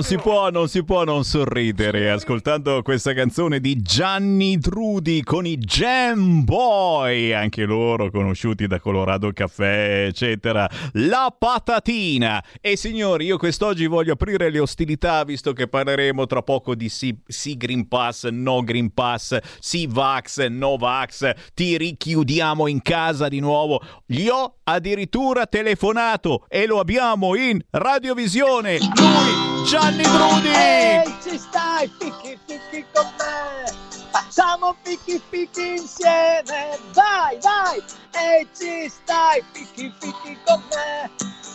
[0.02, 5.46] Non si può, non si può non sorridere ascoltando questa canzone di Gianni Trudi con
[5.46, 10.68] i Jam Boy, anche loro conosciuti da Colorado Caffè, eccetera.
[10.94, 12.42] La patatina.
[12.60, 17.16] E signori, io quest'oggi voglio aprire le ostilità, visto che parleremo tra poco di sì,
[17.24, 23.38] sì Green Pass, no Green Pass, sì Vax, no Vax, ti richiudiamo in casa di
[23.38, 23.80] nuovo.
[24.04, 28.78] Gli ho addirittura telefonato e lo abbiamo in radiovisione.
[28.78, 30.48] Lui, Gianni Brudi!
[30.48, 33.72] Ehi, ci stai, picchi picchi con me.
[34.10, 36.78] Facciamo picchi picchi insieme.
[36.92, 37.82] Vai, vai.
[38.12, 41.10] Ehi, ci stai, picchi picchi con me.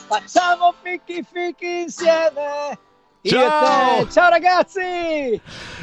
[0.07, 2.79] Facciamo picchi picchi insieme.
[3.23, 4.07] Ciao!
[4.07, 5.41] Ciao ragazzi.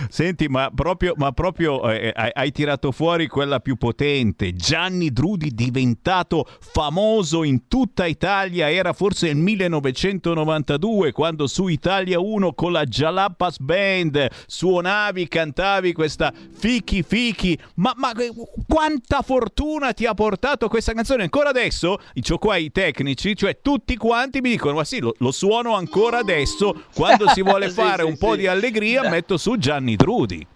[0.09, 4.55] Senti, ma proprio, ma proprio eh, hai, hai tirato fuori quella più potente.
[4.55, 8.71] Gianni Drudi diventato famoso in tutta Italia.
[8.71, 16.33] Era forse il 1992 quando su Italia 1 con la Jalapas Band suonavi, cantavi questa
[16.33, 17.59] Fichi Fichi.
[17.77, 18.33] Ma, ma eh,
[18.67, 21.25] quanta fortuna ti ha portato questa canzone?
[21.25, 25.31] Ancora adesso, ho qua i tecnici, cioè tutti quanti mi dicono: Ma sì, lo, lo
[25.31, 26.83] suono ancora adesso.
[26.95, 30.47] Quando si vuole Sì, fare sì, un po' di allegria, metto su Gianni Trudi.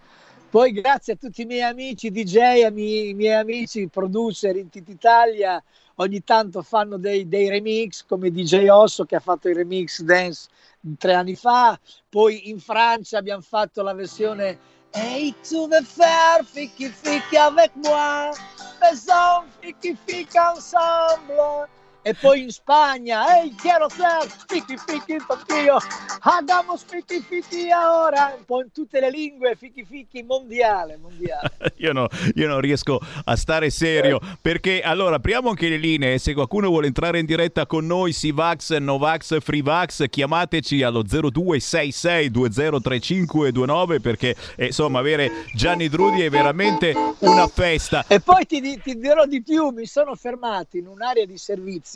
[0.50, 5.62] Poi grazie a tutti i miei amici DJ, i miei amici producer in tutta Italia,
[5.96, 10.48] ogni tanto fanno dei, dei remix come DJ Osso che ha fatto il remix dance
[10.96, 14.58] tre anni fa, poi in Francia abbiamo fatto la versione
[14.94, 18.32] Hey tu veux faire fichi fichi avec moi,
[18.80, 21.68] faisons fichi fichi ensemble.
[22.02, 25.78] E poi in Spagna, hey quiero hacer fichi fichi contigo,
[26.20, 31.50] hagamos fichi fichi ahora, un po' in tutte le lingue, fichi fichi mondiale, mondiale.
[31.78, 34.20] Io, no- io non riesco a stare serio.
[34.40, 36.18] Perché allora apriamo anche le linee.
[36.18, 44.00] Se qualcuno vuole entrare in diretta con noi Sivax, Novax, Freevax chiamateci allo 0266 203529
[44.00, 48.04] perché eh, insomma avere Gianni Drudi è veramente una festa.
[48.08, 51.87] E poi ti, ti dirò di più, mi sono fermato in un'area di servizio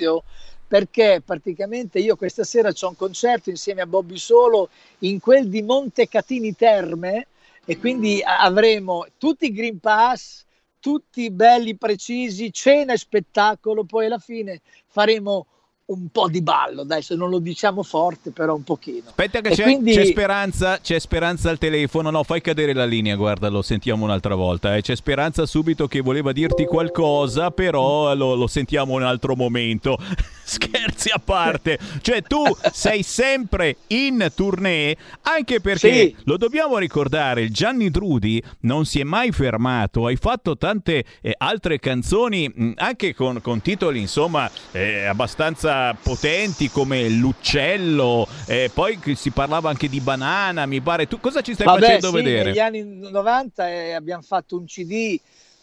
[0.66, 4.70] perché praticamente io questa sera c'ho un concerto insieme a Bobby Solo
[5.00, 7.26] in quel di Montecatini Terme
[7.64, 10.44] e quindi avremo tutti i Green Pass,
[10.80, 15.46] tutti belli precisi, cena e spettacolo, poi alla fine faremo
[15.84, 19.02] un po' di ballo, adesso non lo diciamo forte, però un pochino.
[19.08, 22.10] Aspetta che c'è, quindi- c'è Speranza, c'è Speranza al telefono.
[22.10, 24.76] No, fai cadere la linea, guarda, lo sentiamo un'altra volta.
[24.76, 24.80] eh.
[24.82, 29.98] C'è Speranza subito che voleva dirti qualcosa, però lo, lo sentiamo un altro momento.
[30.52, 31.78] Scherzi a parte.
[32.02, 32.42] Cioè tu
[32.72, 36.16] sei sempre in tournée, anche perché, Sì.
[36.24, 40.06] lo dobbiamo ricordare, Gianni Drudi non si è mai fermato.
[40.06, 46.68] Hai fatto tante eh, altre canzoni, mh, anche con, con titoli, insomma, eh, abbastanza potenti
[46.70, 48.28] come L'Uccello.
[48.46, 51.08] eh, poi si parlava anche di Banana, mi pare.
[51.08, 52.44] Tu cosa ci stai Vabbè, facendo sì, vedere?
[52.50, 55.18] Negli anni 90 eh, abbiamo fatto un CD,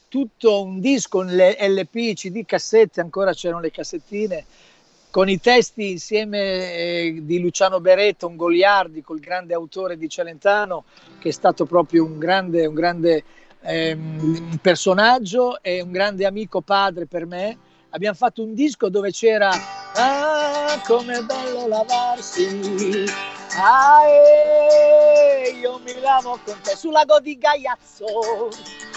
[0.08, 4.44] tutto un disco, le LP, CD, cassette, ancora c'erano le cassettine,
[5.12, 10.84] con i testi insieme eh, di Luciano Beretta, un Goliardi, col grande autore di Celentano,
[11.20, 13.24] che è stato proprio un grande, un grande
[13.62, 17.58] ehm, personaggio e un grande amico padre per me.
[17.92, 19.50] Abbiamo fatto un disco dove c'era
[19.96, 23.06] Ah, com'è bello lavarsi.
[23.58, 28.50] Ah, eh, io mi lavo con te sul lago di Gaiazzo.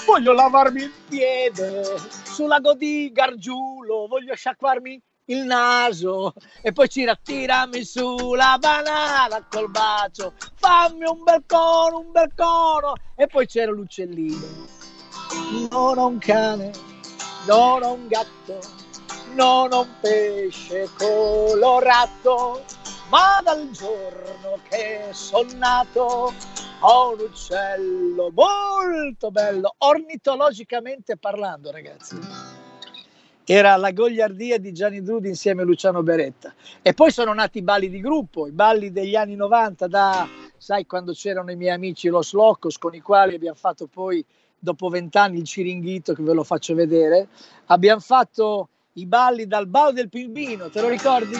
[0.04, 1.84] Voglio lavarmi il piede
[2.24, 4.06] sul lago di Gargiulo.
[4.06, 5.00] Voglio sciacquarmi
[5.33, 10.35] il naso e poi c'era tirami su la banana col bacio.
[10.55, 12.95] Fammi un bel cono, un bel cono.
[13.16, 14.66] E poi c'era l'uccellino.
[15.70, 16.70] Non ho un cane,
[17.47, 18.61] non ho un gatto,
[19.35, 22.64] non ho un pesce colorato,
[23.09, 26.33] ma dal giorno che sono nato
[26.85, 32.51] ho un uccello molto bello, ornitologicamente parlando, ragazzi.
[33.45, 36.55] Era la gogliardia di Gianni Drudi insieme a Luciano Beretta.
[36.80, 40.86] E poi sono nati i balli di gruppo, i balli degli anni 90, da, sai,
[40.86, 44.24] quando c'erano i miei amici Los Locos, con i quali abbiamo fatto poi,
[44.57, 47.28] dopo vent'anni, il Ciringhito, che ve lo faccio vedere.
[47.66, 51.34] Abbiamo fatto i balli dal ballo del Pimbino, te lo ricordi?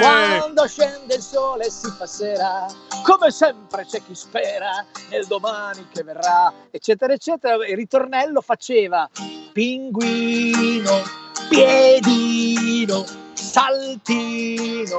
[0.00, 2.66] Quando scende il sole si fa sera,
[3.02, 7.66] come sempre c'è chi spera nel domani che verrà, eccetera, eccetera.
[7.66, 9.08] Il ritornello faceva
[9.52, 11.02] pinguino,
[11.48, 13.04] piedino,
[13.34, 14.94] saltino,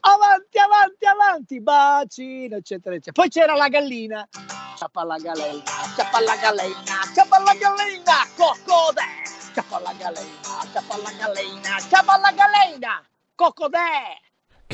[0.00, 3.22] avanti, avanti, avanti, bacino, eccetera, eccetera.
[3.22, 4.28] Poi c'era la gallina,
[4.76, 5.62] ciappa alla galena,
[5.94, 6.74] ciappa alla galena,
[7.14, 9.22] ciappa alla galena, cocodè,
[9.54, 10.94] ciappa alla galena, ciappa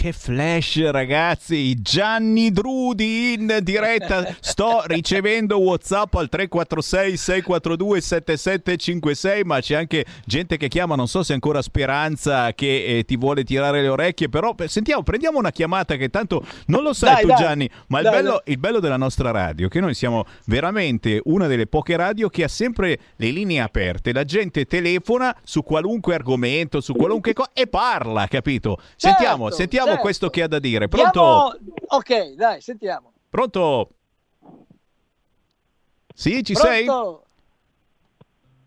[0.01, 1.75] Che flash, ragazzi!
[1.83, 4.35] Gianni Drudi in diretta.
[4.41, 11.23] Sto ricevendo WhatsApp al 346 642 7756, ma c'è anche gente che chiama, non so
[11.23, 15.97] se ancora Speranza che eh, ti vuole tirare le orecchie, però sentiamo, prendiamo una chiamata
[15.97, 17.37] che tanto non lo sai Dai, tu dai.
[17.37, 18.55] Gianni, ma il Dai, bello, dai.
[18.55, 22.45] il bello della nostra radio è che noi siamo veramente una delle poche radio che
[22.45, 24.15] ha sempre le linee aperte.
[24.15, 28.81] La gente telefona su qualunque argomento, su qualunque cosa e parla, capito?
[28.97, 30.03] Sentiamo, Certo, sentiamo certo.
[30.03, 30.89] questo che ha da dire.
[30.89, 31.11] Pronto?
[31.21, 31.55] Diamo-
[31.89, 33.13] Ok, dai, sentiamo.
[33.29, 33.91] Pronto?
[36.15, 36.87] Sì, ci sei?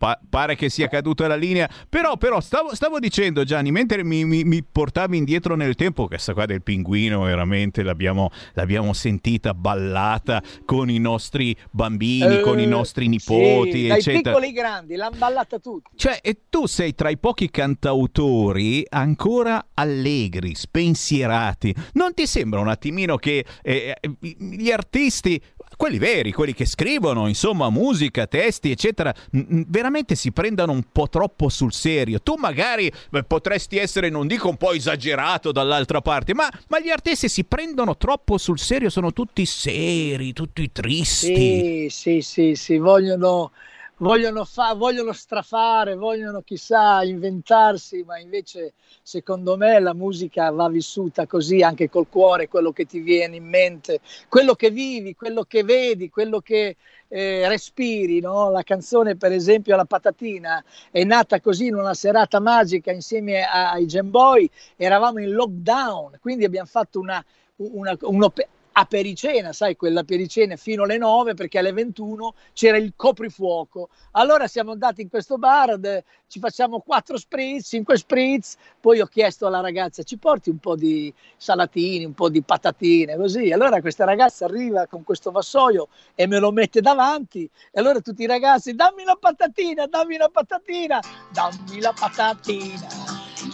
[0.03, 1.69] Pa- pare che sia caduta la linea.
[1.87, 6.33] Però, però stavo, stavo dicendo, Gianni, mentre mi, mi- mi portavi indietro nel tempo, questa
[6.33, 12.65] qua del pinguino, veramente l'abbiamo, l'abbiamo sentita ballata con i nostri bambini, con i Eh,
[12.65, 14.21] nostri nipoti, sì, dai eccetera.
[14.31, 15.91] piccoli ai grandi, l'hanno ballata tutti.
[15.95, 21.73] Cioè, e tu sei tra i pochi cantautori ancora allegri, spensierati.
[21.93, 25.41] Non ti sembra un attimino che eh, gli artisti
[25.75, 31.49] quelli veri, quelli che scrivono, insomma, musica, testi, eccetera, veramente si prendano un po' troppo
[31.49, 32.21] sul serio.
[32.21, 36.89] Tu magari beh, potresti essere, non dico un po' esagerato dall'altra parte, ma, ma, gli
[36.89, 41.35] artisti si prendono troppo sul serio, sono tutti seri, tutti tristi.
[41.35, 43.51] Sì, sì, sì, sì, vogliono
[43.97, 51.27] vogliono, fa- vogliono strafare, vogliono chissà inventarsi, ma invece secondo me la musica va vissuta
[51.27, 55.63] così anche col cuore, quello che ti viene in mente, quello che vivi, quello che
[55.63, 56.75] vedi, quello che
[57.07, 58.19] eh, respiri.
[58.19, 58.49] No?
[58.49, 63.85] La canzone per esempio La patatina è nata così in una serata magica insieme ai
[63.85, 67.23] Gen Boy, eravamo in lockdown, quindi abbiamo fatto una,
[67.57, 72.93] una, un'op- a pericena, sai, quella pericena fino alle 9 perché alle 21 c'era il
[72.95, 73.89] coprifuoco.
[74.11, 75.79] Allora siamo andati in questo bar,
[76.27, 80.75] ci facciamo 4 spritz, 5 spritz, poi ho chiesto alla ragazza ci porti un po'
[80.75, 83.51] di salatini, un po' di patatine, così.
[83.51, 88.23] Allora questa ragazza arriva con questo vassoio e me lo mette davanti e allora tutti
[88.23, 90.99] i ragazzi dammi una patatina, dammi una patatina,
[91.31, 92.87] dammi la patatina,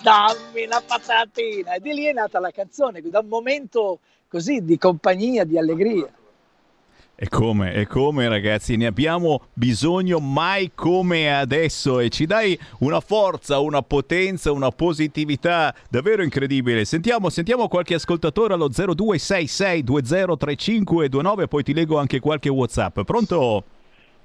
[0.02, 1.74] dammi la patatina.
[1.74, 4.00] E di lì è nata la canzone, da un momento
[4.30, 6.08] così di compagnia, di allegria.
[7.22, 13.02] E come, e come ragazzi, ne abbiamo bisogno mai come adesso e ci dai una
[13.02, 16.86] forza, una potenza, una positività davvero incredibile.
[16.86, 23.02] Sentiamo, sentiamo qualche ascoltatore allo 0266203529 poi ti leggo anche qualche Whatsapp.
[23.02, 23.66] Pronto?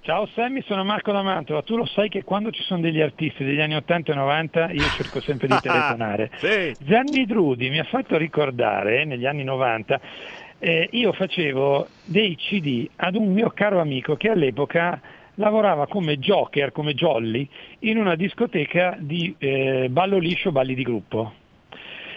[0.04, 1.62] Ciao Sammy, sono Marco da Mantova.
[1.62, 4.90] Tu lo sai che quando ci sono degli artisti degli anni 80 e 90 io
[4.90, 6.30] cerco sempre di telefonare.
[6.40, 6.76] sì.
[6.78, 10.00] Gianni Drudi mi ha fatto ricordare negli anni 90
[10.58, 15.00] eh, io facevo dei CD ad un mio caro amico che all'epoca
[15.36, 17.48] lavorava come joker, come jolly,
[17.80, 21.32] in una discoteca di eh, ballo liscio, balli di gruppo.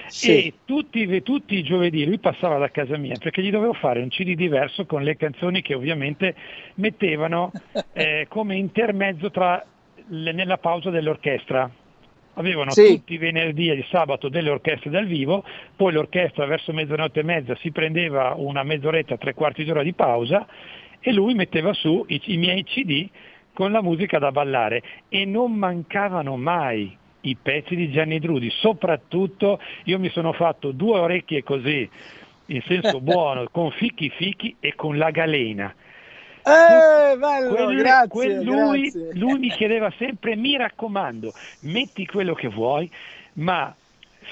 [0.08, 0.32] Sì.
[0.32, 4.10] E tutti, tutti, i giovedì lui passava da casa mia perché gli dovevo fare un
[4.10, 6.36] CD diverso con le canzoni che ovviamente
[6.76, 7.52] mettevano
[7.94, 9.64] eh, come intermezzo tra
[10.08, 11.70] le, nella pausa dell'orchestra.
[12.36, 12.98] Avevano sì.
[12.98, 15.44] tutti i venerdì e il sabato delle orchestre dal vivo,
[15.76, 20.46] poi l'orchestra verso mezzanotte e mezza si prendeva una mezz'oretta, tre quarti d'ora di pausa
[21.00, 23.10] e lui metteva su i, i miei CD
[23.54, 29.60] con la musica da ballare e non mancavano mai i pezzi di Gianni Drudi, soprattutto
[29.86, 31.90] io mi sono fatto due orecchie così,
[32.48, 35.74] in senso buono, con Fichi Fichi e con la Galena.
[36.44, 39.20] Eh, bello, quel, grazie, quel lui, grazie.
[39.20, 42.90] lui mi chiedeva sempre, mi raccomando, metti quello che vuoi,
[43.34, 43.76] ma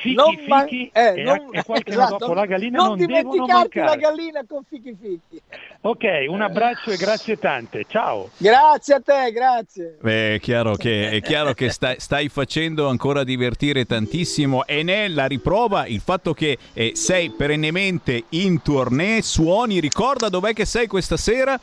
[0.02, 2.98] fichi non fichi man- e, eh, non- e qualche esatto, dopo la gallina non non,
[2.98, 5.42] dimenticarti la gallina con fichi fichi.
[5.82, 7.86] Ok, un abbraccio e grazie tante.
[7.88, 8.30] Ciao.
[8.38, 9.98] Grazie a te, grazie.
[10.02, 15.08] Beh, è chiaro che, è chiaro che stai, stai facendo ancora divertire tantissimo e ne
[15.10, 20.88] la riprova il fatto che eh, sei perennemente in tournée, suoni, ricorda dov'è che sei
[20.88, 21.60] questa sera?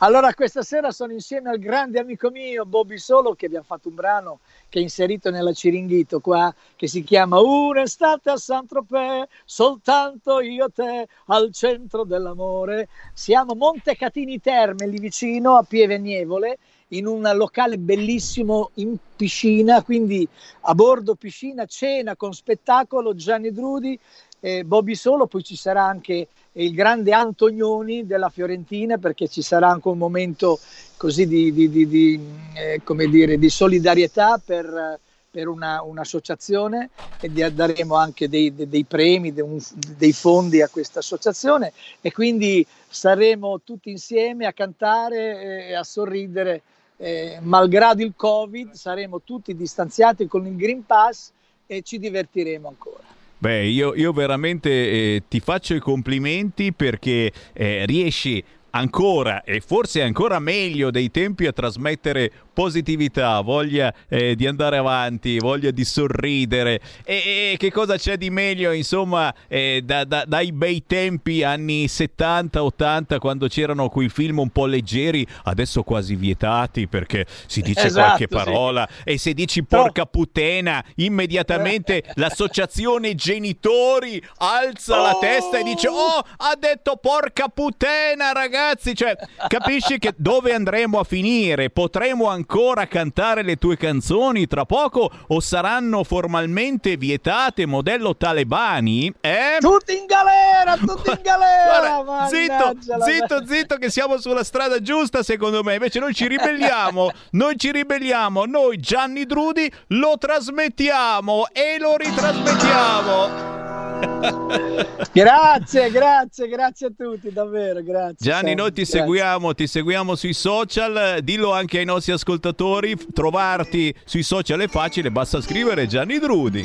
[0.00, 3.94] Allora, questa sera sono insieme al grande amico mio Bobby Solo, che abbiamo fatto un
[3.94, 10.66] brano che è inserito nella Ciringhito qua, che si chiama Un'estate a Saint-Tropez, soltanto io
[10.66, 12.88] e te, al centro dell'amore.
[13.14, 16.58] Siamo Montecatini Terme, lì vicino, a Pieve Nievole,
[16.88, 20.28] in un locale bellissimo in piscina, quindi
[20.60, 23.98] a bordo piscina, cena con spettacolo, Gianni Drudi,
[24.40, 26.28] eh, Bobby Solo, poi ci sarà anche
[26.64, 30.58] il grande Antonioni della Fiorentina perché ci sarà anche un momento
[30.96, 32.20] così di, di, di, di,
[32.54, 34.98] eh, come dire, di solidarietà per,
[35.30, 39.62] per una, un'associazione e daremo anche dei, dei- dei premi, de- un-
[39.96, 46.62] dei fondi a questa associazione e quindi saremo tutti insieme a cantare e a sorridere.
[46.98, 51.30] eh, malgrado il Covid saremo tutti distanziati con il Green Pass
[51.66, 53.15] e ci divertiremo ancora.
[53.38, 60.02] Beh, io, io veramente eh, ti faccio i complimenti perché eh, riesci ancora e forse
[60.02, 66.80] ancora meglio dei tempi a trasmettere positività, voglia eh, di andare avanti, voglia di sorridere.
[67.04, 71.84] E, e che cosa c'è di meglio insomma eh, da- da- dai bei tempi anni
[71.84, 78.06] 70-80 quando c'erano quei film un po' leggeri adesso quasi vietati perché si dice Esatto,
[78.06, 78.34] qualche sì.
[78.34, 86.24] parola e se dici porca puttana immediatamente l'associazione genitori alza la testa e dice oh
[86.36, 89.14] ha detto porca puttana ragazzi cioè
[89.46, 91.70] capisci che dove andremo a finire?
[91.70, 99.56] Potremo ancora cantare le tue canzoni tra poco o saranno formalmente vietate modello talebani eh?
[99.58, 102.02] Tutti in galera, tutti in galera!
[102.02, 105.74] Guarda, zitto, zitto, zitto, che siamo sulla strada giusta, secondo me.
[105.74, 113.55] Invece noi ci ribelliamo, noi ci ribelliamo, noi Gianni Drudi lo trasmettiamo e lo ritrasmettiamo.
[115.12, 118.16] Grazie, grazie, grazie a tutti, davvero, grazie.
[118.18, 118.98] Gianni, noi ti grazie.
[119.00, 125.10] seguiamo, ti seguiamo sui social, dillo anche ai nostri ascoltatori, trovarti sui social è facile,
[125.10, 126.64] basta scrivere Gianni Drudi.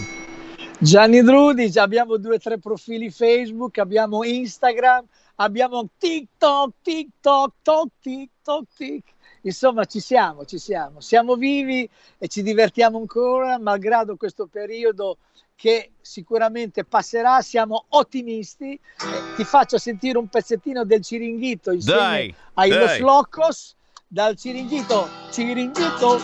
[0.79, 5.05] Gianni Drudi, abbiamo due o tre profili Facebook, abbiamo Instagram,
[5.35, 9.03] abbiamo TikTok, TikTok, Tok, TikTok, Tik.
[9.41, 10.99] Insomma, ci siamo, ci siamo.
[10.99, 15.17] Siamo vivi e ci divertiamo ancora, malgrado questo periodo
[15.55, 17.41] che sicuramente passerà.
[17.41, 18.73] Siamo ottimisti.
[18.73, 22.79] Eh, ti faccio sentire un pezzettino del Ciringhito insieme Dai, ai dai.
[22.79, 23.75] Los Locos.
[24.07, 26.19] Dal Ciringhito, Ciringhito,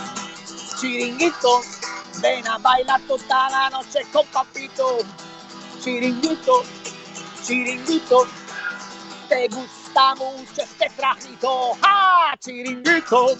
[0.78, 1.62] Ciringhito,
[2.20, 5.02] ven a bailar tutta la noche con papito.
[5.80, 6.64] Chiringuito,
[7.40, 8.26] chiringuito,
[9.28, 9.77] te gusta
[10.16, 11.72] mucho este trajito.
[11.82, 12.34] ¡Ah!
[12.38, 13.36] Chiringuito,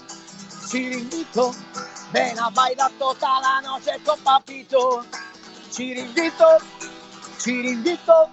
[0.68, 1.54] chiringuito,
[2.12, 5.04] ven a bailar toda la noche con papito.
[5.70, 6.58] Chiringuito,
[7.38, 8.30] chiringuito,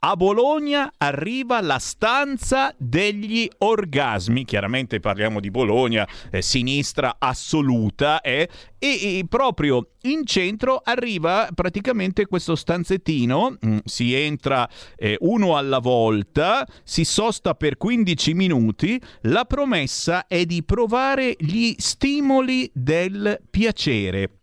[0.04, 8.50] A Bologna arriva la stanza degli orgasmi, chiaramente parliamo di Bologna, eh, sinistra assoluta, eh,
[8.80, 15.78] e, e proprio in centro arriva praticamente questo stanzettino, mm, si entra eh, uno alla
[15.78, 24.41] volta, si sosta per 15 minuti, la promessa è di provare gli stimoli del piacere.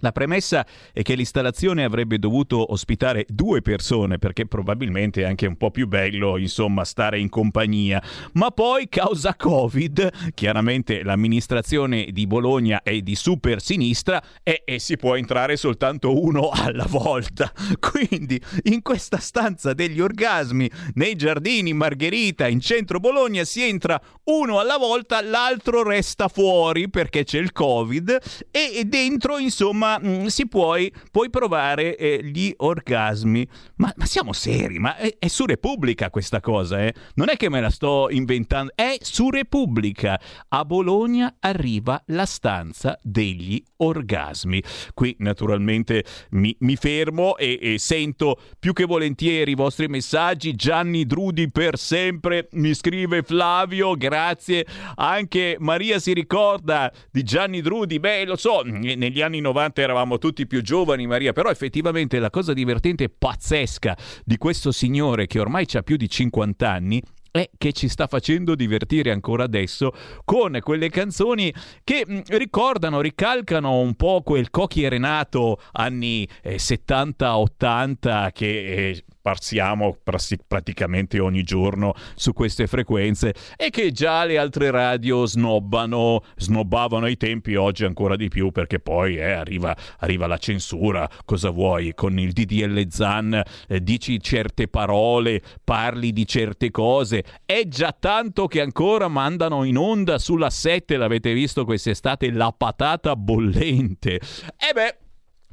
[0.00, 5.56] La premessa è che l'installazione avrebbe dovuto ospitare due persone perché probabilmente è anche un
[5.56, 8.02] po' più bello, insomma, stare in compagnia.
[8.32, 14.96] Ma poi, causa Covid, chiaramente l'amministrazione di Bologna è di super sinistra e, e si
[14.96, 17.52] può entrare soltanto uno alla volta.
[17.78, 24.58] Quindi, in questa stanza degli orgasmi, nei giardini Margherita, in centro Bologna, si entra uno
[24.58, 28.18] alla volta, l'altro resta fuori perché c'è il Covid
[28.50, 33.46] e e dentro, insomma, mh, si puoi, puoi provare eh, gli orgasmi.
[33.76, 36.94] Ma, ma siamo seri, ma è, è su Repubblica questa cosa, eh?
[37.14, 40.20] Non è che me la sto inventando, è su Repubblica.
[40.48, 44.62] A Bologna arriva la stanza degli orgasmi.
[44.94, 50.54] Qui naturalmente mi, mi fermo e, e sento più che volentieri i vostri messaggi.
[50.54, 54.66] Gianni Drudi per sempre, mi scrive Flavio, grazie.
[54.96, 58.00] Anche Maria si ricorda di Gianni Drudi.
[58.00, 62.52] Beh, lo so, negli anni 90 eravamo tutti più giovani, Maria, però effettivamente la cosa
[62.52, 67.72] divertente e pazzesca di questo signore che ormai ha più di 50 anni è che
[67.72, 69.92] ci sta facendo divertire ancora adesso
[70.24, 71.52] con quelle canzoni
[71.84, 79.30] che mh, ricordano, ricalcano un po' quel Cocchi e Renato anni eh, 70-80 che eh,
[79.30, 86.22] parsiamo prassi- praticamente ogni giorno su queste frequenze e che già le altre radio snobbano,
[86.36, 91.50] snobbavano ai tempi, oggi ancora di più perché poi eh, arriva, arriva la censura, cosa
[91.50, 97.94] vuoi, con il DDL Zan eh, dici certe parole, parli di certe cose, è già
[97.98, 104.14] tanto che ancora mandano in onda sulla 7, l'avete visto quest'estate, la patata bollente.
[104.14, 104.96] E beh,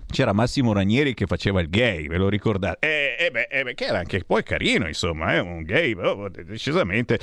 [0.10, 2.86] c'era Massimo Ranieri che faceva il gay, ve lo ricordate?
[2.86, 6.30] Eh, eh beh, eh beh, che era anche poi carino, insomma, eh, un gay, oh,
[6.30, 7.20] decisamente.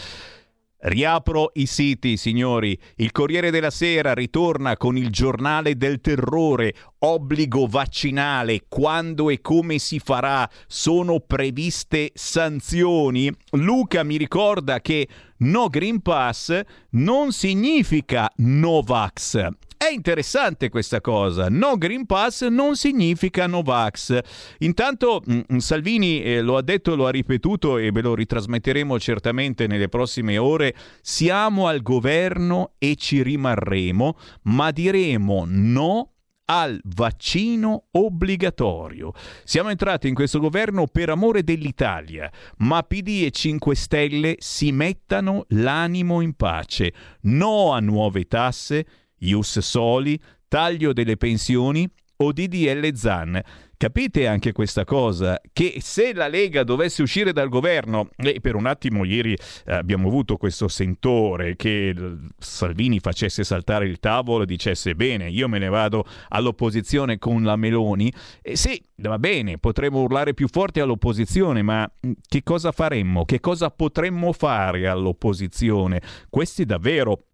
[0.86, 2.78] Riapro i siti, signori.
[2.96, 6.74] Il Corriere della Sera ritorna con il giornale del terrore.
[6.98, 8.66] Obbligo vaccinale.
[8.68, 10.46] Quando e come si farà?
[10.66, 13.32] Sono previste sanzioni.
[13.52, 15.08] Luca mi ricorda che
[15.38, 19.48] no Green Pass non significa Novax.
[19.84, 21.48] È interessante questa cosa.
[21.50, 24.18] No Green Pass non significa Novax.
[24.60, 29.66] Intanto mm, Salvini eh, lo ha detto lo ha ripetuto e ve lo ritrasmetteremo certamente
[29.66, 30.74] nelle prossime ore.
[31.02, 36.12] Siamo al governo e ci rimarremo, ma diremo no
[36.46, 39.12] al vaccino obbligatorio.
[39.44, 45.44] Siamo entrati in questo governo per amore dell'Italia, ma PD e 5 Stelle si mettano
[45.48, 46.92] l'animo in pace.
[47.22, 48.86] No a nuove tasse,
[49.24, 53.42] Ius Soli, taglio delle pensioni o DDL Zan.
[53.76, 55.38] Capite anche questa cosa?
[55.52, 60.08] Che se la Lega dovesse uscire dal governo, e per un attimo ieri eh, abbiamo
[60.08, 61.94] avuto questo sentore che
[62.38, 67.56] Salvini facesse saltare il tavolo e dicesse bene, io me ne vado all'opposizione con la
[67.56, 68.10] Meloni,
[68.40, 73.24] e sì, va bene, potremmo urlare più forte all'opposizione, ma mm, che cosa faremmo?
[73.24, 76.00] Che cosa potremmo fare all'opposizione?
[76.30, 77.24] Questi davvero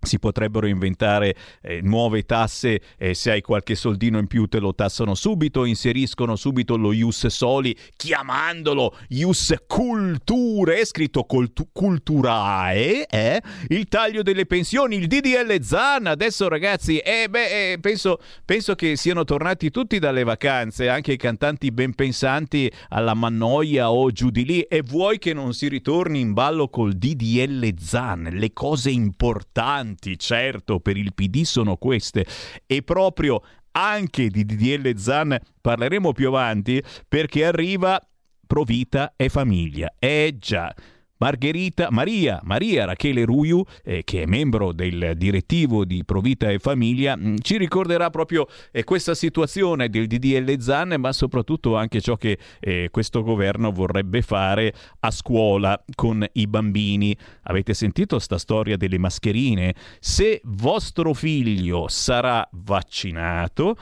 [0.00, 4.74] si potrebbero inventare eh, nuove tasse e se hai qualche soldino in più te lo
[4.74, 13.42] tassano subito, inseriscono subito lo Ius Soli chiamandolo Ius Culture, scritto coltu- culturae, eh?
[13.68, 18.96] il taglio delle pensioni, il DDL Zan, adesso ragazzi, eh, beh, eh, penso, penso che
[18.96, 24.44] siano tornati tutti dalle vacanze, anche i cantanti ben pensanti alla Mannoia o giù di
[24.44, 29.85] lì e vuoi che non si ritorni in ballo col DDL Zan, le cose importanti
[30.16, 32.26] certo, per il PD sono queste.
[32.66, 33.42] E proprio
[33.72, 38.00] anche di DDL Zan parleremo più avanti perché arriva
[38.46, 39.94] Provita e Famiglia.
[39.98, 40.74] Eh già.
[41.18, 47.16] Margherita, Maria, Maria Rachele Ruiu, eh, che è membro del direttivo di Provita e Famiglia,
[47.16, 52.38] mh, ci ricorderà proprio eh, questa situazione del DDL Zan, ma soprattutto anche ciò che
[52.60, 57.16] eh, questo governo vorrebbe fare a scuola con i bambini.
[57.44, 59.74] Avete sentito sta storia delle mascherine?
[60.00, 63.76] Se vostro figlio sarà vaccinato,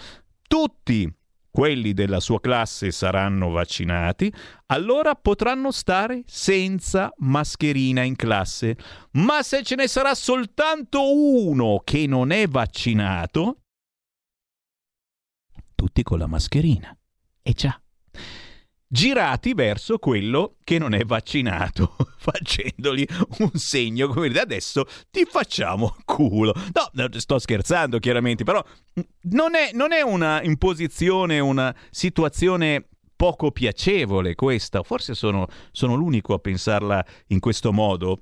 [0.47, 1.12] tutti
[1.55, 4.32] quelli della sua classe saranno vaccinati,
[4.66, 8.76] allora potranno stare senza mascherina in classe.
[9.12, 13.60] Ma se ce ne sarà soltanto uno che non è vaccinato,
[15.76, 16.93] tutti con la mascherina.
[17.40, 17.81] E già
[18.95, 23.05] girati verso quello che non è vaccinato, facendogli
[23.41, 26.55] un segno come dire adesso ti facciamo culo.
[26.73, 28.65] No, sto scherzando chiaramente, però
[29.23, 36.33] non è, non è una imposizione, una situazione poco piacevole questa, forse sono, sono l'unico
[36.33, 38.21] a pensarla in questo modo.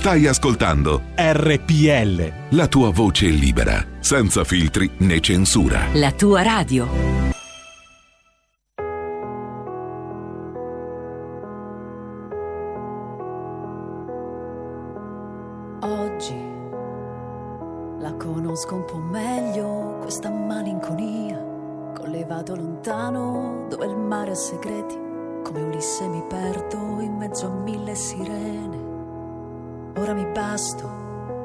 [0.00, 2.56] Stai ascoltando RPL.
[2.56, 5.88] La tua voce è libera, senza filtri né censura.
[5.92, 6.88] La tua radio.
[15.82, 16.34] Oggi
[17.98, 21.36] la conosco un po' meglio, questa malinconia.
[21.94, 24.96] Collevato lontano dove il mare ha segreti.
[25.44, 28.89] Come Ulisse mi perdo in mezzo a mille sirene
[29.96, 30.88] Ora mi basto,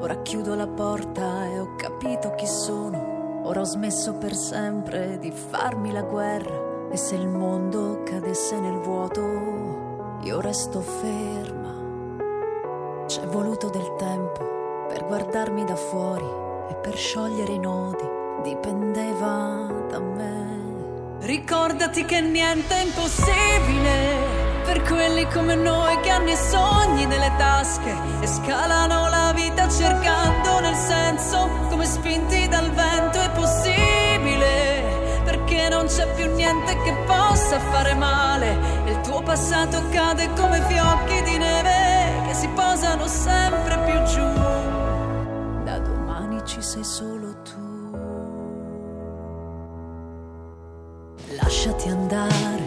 [0.00, 3.42] ora chiudo la porta e ho capito chi sono.
[3.42, 8.78] Ora ho smesso per sempre di farmi la guerra e se il mondo cadesse nel
[8.78, 11.74] vuoto, io resto ferma.
[13.06, 16.28] C'è voluto del tempo per guardarmi da fuori
[16.70, 18.08] e per sciogliere i nodi,
[18.42, 21.18] dipendeva da me.
[21.20, 24.35] Ricordati che niente è impossibile
[24.66, 30.60] per quelli come noi che hanno i sogni nelle tasche e scalano la vita cercando
[30.60, 34.76] nel senso come spinti dal vento è possibile
[35.24, 38.56] perché non c'è più niente che possa fare male.
[38.84, 44.32] E il tuo passato cade come fiocchi di neve che si posano sempre più giù.
[45.64, 47.64] Da domani ci sei solo tu.
[51.40, 52.65] Lasciati andare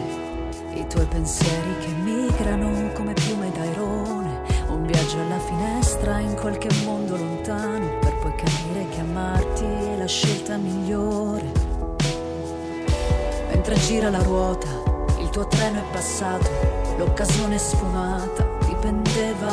[1.00, 7.98] tuoi pensieri che migrano come piume d'airone, un viaggio alla finestra in qualche mondo lontano,
[8.00, 11.50] per poi capire che amarti è la scelta migliore.
[13.48, 14.66] Mentre gira la ruota,
[15.20, 16.50] il tuo treno è passato,
[16.98, 19.52] l'occasione sfumata, dipendeva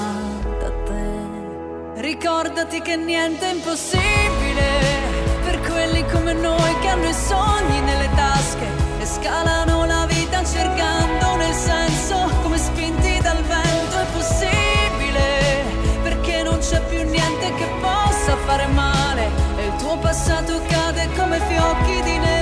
[0.60, 2.02] da te.
[2.02, 4.65] Ricordati che niente è impossibile
[5.45, 8.68] per quelli come noi che hanno i sogni nelle tasche
[8.99, 10.97] e scalano la vita cercando
[11.58, 15.64] senso come spinti dal vento è possibile
[16.04, 21.40] perché non c'è più niente che possa fare male e il tuo passato cade come
[21.40, 22.36] fiocchi di neve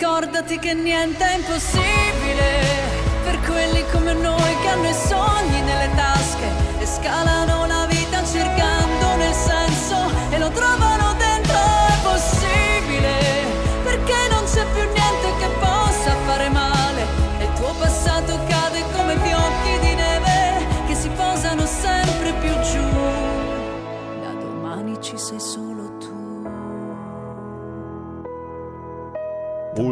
[0.00, 2.64] Ricordati che niente è impossibile.
[3.22, 6.46] Per quelli come noi che hanno i sogni nelle tasche
[6.78, 10.89] e scalano la vita cercando nel senso e lo trovano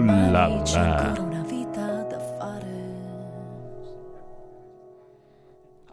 [0.09, 1.28] Uh là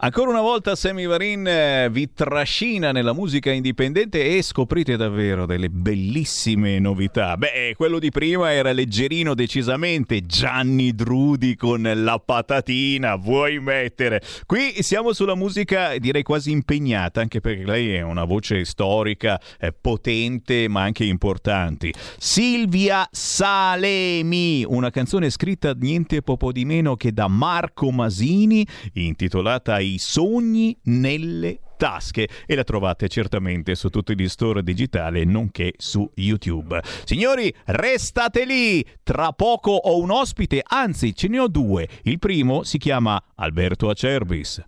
[0.06, 5.68] Ancora una volta Sammy Varin eh, vi trascina nella musica indipendente e scoprite davvero delle
[5.68, 7.36] bellissime novità.
[7.36, 14.22] Beh, quello di prima era leggerino decisamente, Gianni Drudi con la patatina, vuoi mettere?
[14.46, 19.72] Qui siamo sulla musica direi quasi impegnata, anche perché lei è una voce storica, eh,
[19.72, 21.92] potente ma anche importante.
[22.16, 29.94] Silvia Salemi, una canzone scritta niente poco di meno che da Marco Masini, intitolata I
[29.98, 36.80] sogni nelle tasche e la trovate certamente su tutti gli store digitali nonché su YouTube.
[37.04, 38.84] Signori, restate lì!
[39.02, 41.88] Tra poco ho un ospite, anzi ce ne ho due.
[42.02, 44.64] Il primo si chiama Alberto Acerbis.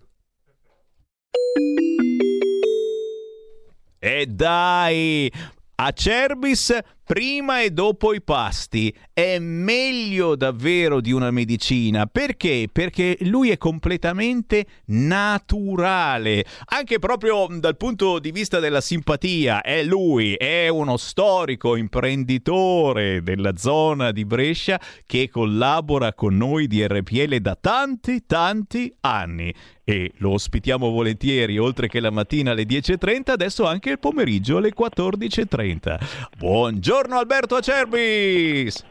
[3.98, 5.32] E dai!
[5.80, 6.76] Acerbis
[7.08, 12.04] prima e dopo i pasti è meglio davvero di una medicina.
[12.04, 12.68] Perché?
[12.70, 16.44] Perché lui è completamente naturale.
[16.66, 23.56] Anche proprio dal punto di vista della simpatia è lui è uno storico imprenditore della
[23.56, 29.54] zona di Brescia che collabora con noi di RPL da tanti tanti anni
[29.88, 34.74] e lo ospitiamo volentieri oltre che la mattina alle 10.30 adesso anche il pomeriggio alle
[34.78, 35.96] 14.30
[36.36, 38.84] buongiorno Alberto Acerbis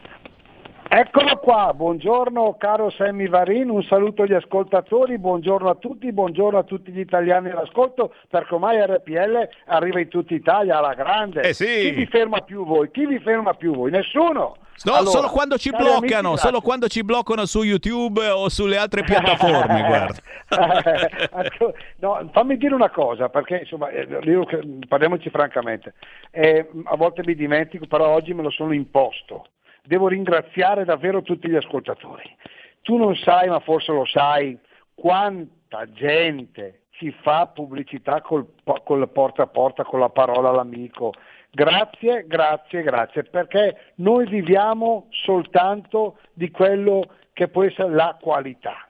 [0.90, 6.64] Eccolo qua, buongiorno caro Sammy Varin, un saluto agli ascoltatori, buongiorno a tutti, buongiorno a
[6.64, 11.41] tutti gli italiani all'ascolto, perché ormai RPL arriva in tutta Italia alla grande.
[11.41, 11.65] Eh sì.
[11.65, 12.90] Chi vi ferma più voi?
[12.90, 13.91] Chi vi ferma più voi?
[13.91, 14.56] Nessuno.
[14.83, 18.77] No, Allora, solo quando ci bloccano, amici, solo quando ci bloccano su YouTube o sulle
[18.77, 20.15] altre piattaforme, guarda.
[21.43, 24.45] Ecco, no, fammi dire una cosa, perché insomma, eh, io-
[24.87, 25.93] parliamoci francamente,
[26.31, 29.47] Eh, a volte mi dimentico, però oggi me lo sono imposto.
[29.83, 32.33] Devo ringraziare davvero tutti gli ascoltatori.
[32.81, 34.57] Tu non sai, ma forse lo sai,
[34.93, 38.45] quanta gente si fa pubblicità col,
[38.83, 41.13] col porta a porta, con la parola all'amico.
[41.52, 48.88] Grazie, grazie, grazie, perché noi viviamo soltanto di quello che può essere la qualità.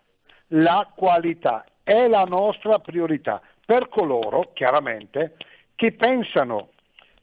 [0.52, 5.36] La qualità è la nostra priorità per coloro, chiaramente,
[5.76, 6.70] che pensano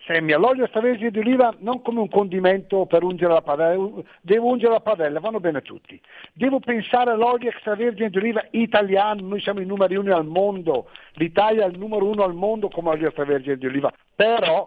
[0.07, 3.89] semi all'olio extravergine di oliva non come un condimento per ungere la padella,
[4.21, 6.01] devo ungere la padella, vanno bene tutti.
[6.33, 11.65] Devo pensare all'olio extravergine di oliva italiano, noi siamo i numeri uno al mondo, l'Italia
[11.65, 14.67] è il numero uno al mondo come olio extravergine di oliva, però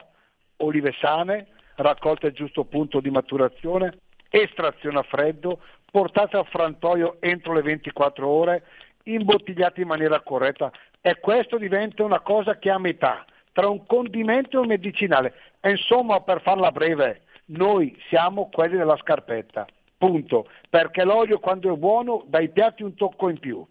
[0.58, 5.60] olive sane, raccolte al giusto punto di maturazione, estrazione a freddo,
[5.90, 8.64] portate al frantoio entro le 24 ore,
[9.04, 10.72] imbottigliate in maniera corretta.
[11.02, 15.34] E questo diventa una cosa che è a metà tra un condimento e un medicinale.
[15.62, 19.66] E insomma, per farla breve, noi siamo quelli della scarpetta,
[19.98, 23.66] punto, perché l'olio quando è buono dai piatti un tocco in più,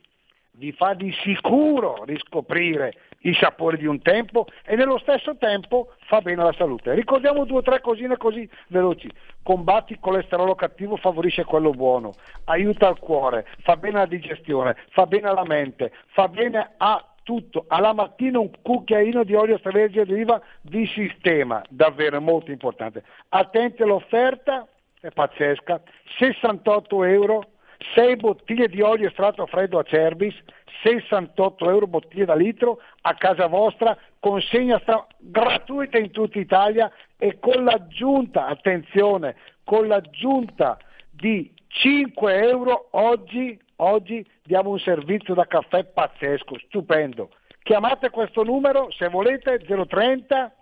[0.52, 2.94] vi fa di sicuro riscoprire
[3.28, 6.94] i sapori di un tempo e nello stesso tempo fa bene alla salute.
[6.94, 9.10] Ricordiamo due o tre cosine così veloci.
[9.42, 12.12] Combatti il colesterolo cattivo, favorisce quello buono,
[12.44, 17.64] aiuta il cuore, fa bene alla digestione, fa bene alla mente, fa bene a tutto,
[17.66, 23.02] alla mattina un cucchiaino di olio extravergine d'oliva di sistema, davvero molto importante.
[23.30, 24.66] Attenti all'offerta,
[25.00, 25.80] è pazzesca,
[26.18, 27.48] 68 euro,
[27.94, 30.34] 6 bottiglie di olio estratto freddo a Cerbis,
[30.82, 37.38] 68 euro bottiglie da litro a casa vostra, consegna stra- gratuita in tutta Italia e
[37.38, 40.78] con l'aggiunta, attenzione, con l'aggiunta
[41.10, 47.30] di 5 euro oggi, oggi diamo un servizio da caffè pazzesco, stupendo.
[47.62, 50.54] Chiamate questo numero se volete 030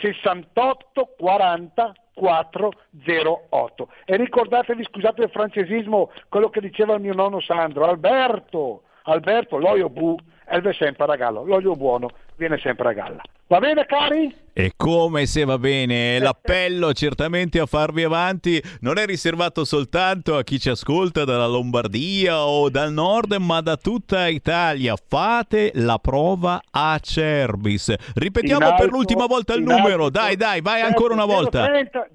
[0.00, 7.86] 68 40 408 e ricordatevi, scusate il francesismo, quello che diceva il mio nonno Sandro,
[7.86, 10.16] Alberto, Alberto, l'olio bu,
[10.46, 13.22] elve sempre a gallo, l'olio buono viene sempre a galla.
[13.48, 14.36] Va bene cari?
[14.52, 20.42] E come se va bene, l'appello certamente a farvi avanti non è riservato soltanto a
[20.42, 24.96] chi ci ascolta dalla Lombardia o dal nord, ma da tutta Italia.
[24.96, 27.94] Fate la prova a Cerbis.
[28.16, 30.10] Ripetiamo alto, per l'ultima volta il numero, alto.
[30.10, 31.64] dai dai, vai ancora una volta.
[31.64, 32.08] 030,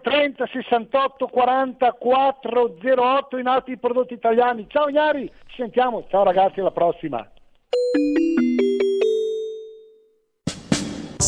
[0.00, 4.64] 030 68 40 408 in altri prodotti italiani.
[4.70, 6.06] Ciao Ignari, ci sentiamo.
[6.08, 7.28] Ciao ragazzi, alla prossima.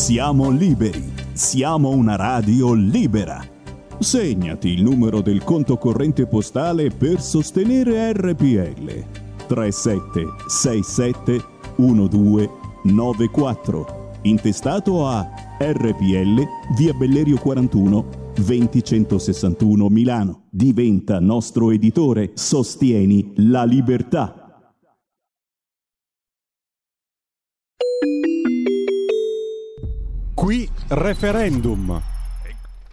[0.05, 1.01] Siamo liberi,
[1.33, 3.43] siamo una radio libera.
[3.97, 9.03] Segnati il numero del conto corrente postale per sostenere RPL
[9.47, 11.43] 3767
[11.77, 15.27] 1294 intestato a
[15.57, 16.43] RPL
[16.77, 20.43] via Bellerio 41 20161 Milano.
[20.51, 24.44] Diventa nostro editore, sostieni la libertà.
[30.87, 32.01] Referendum.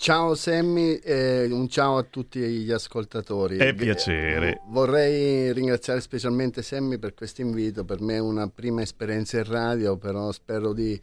[0.00, 3.56] Ciao Sammy e un ciao a tutti gli ascoltatori.
[3.56, 4.60] È piacere.
[4.68, 9.96] Vorrei ringraziare specialmente Sammy per questo invito, per me è una prima esperienza in radio,
[9.96, 10.98] però spero di,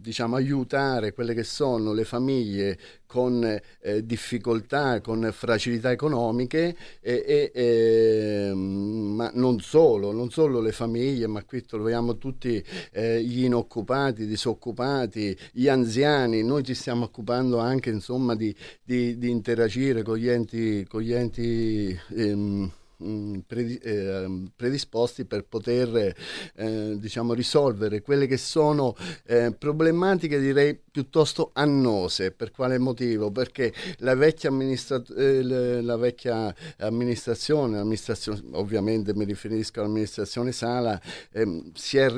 [0.00, 2.78] diciamo aiutare quelle che sono le famiglie
[3.16, 3.42] con
[3.80, 11.26] eh, difficoltà, con fragilità economiche, e, e, e, ma non solo, non solo le famiglie,
[11.26, 12.62] ma qui troviamo tutti
[12.92, 19.16] eh, gli inoccupati, i disoccupati, gli anziani, noi ci stiamo occupando anche insomma di, di-
[19.16, 22.70] di interagire con gli enti, con gli enti ehm,
[24.56, 26.14] predisposti per poter
[26.54, 28.96] eh, diciamo risolvere quelle che sono
[29.26, 32.30] eh, problematiche direi piuttosto annose.
[32.30, 33.30] Per quale motivo?
[33.30, 35.42] Perché la vecchia, amministra- eh,
[35.82, 41.00] la vecchia amministrazione, amministrazione ovviamente mi riferisco all'amministrazione Sala
[41.32, 42.10] ehm, si è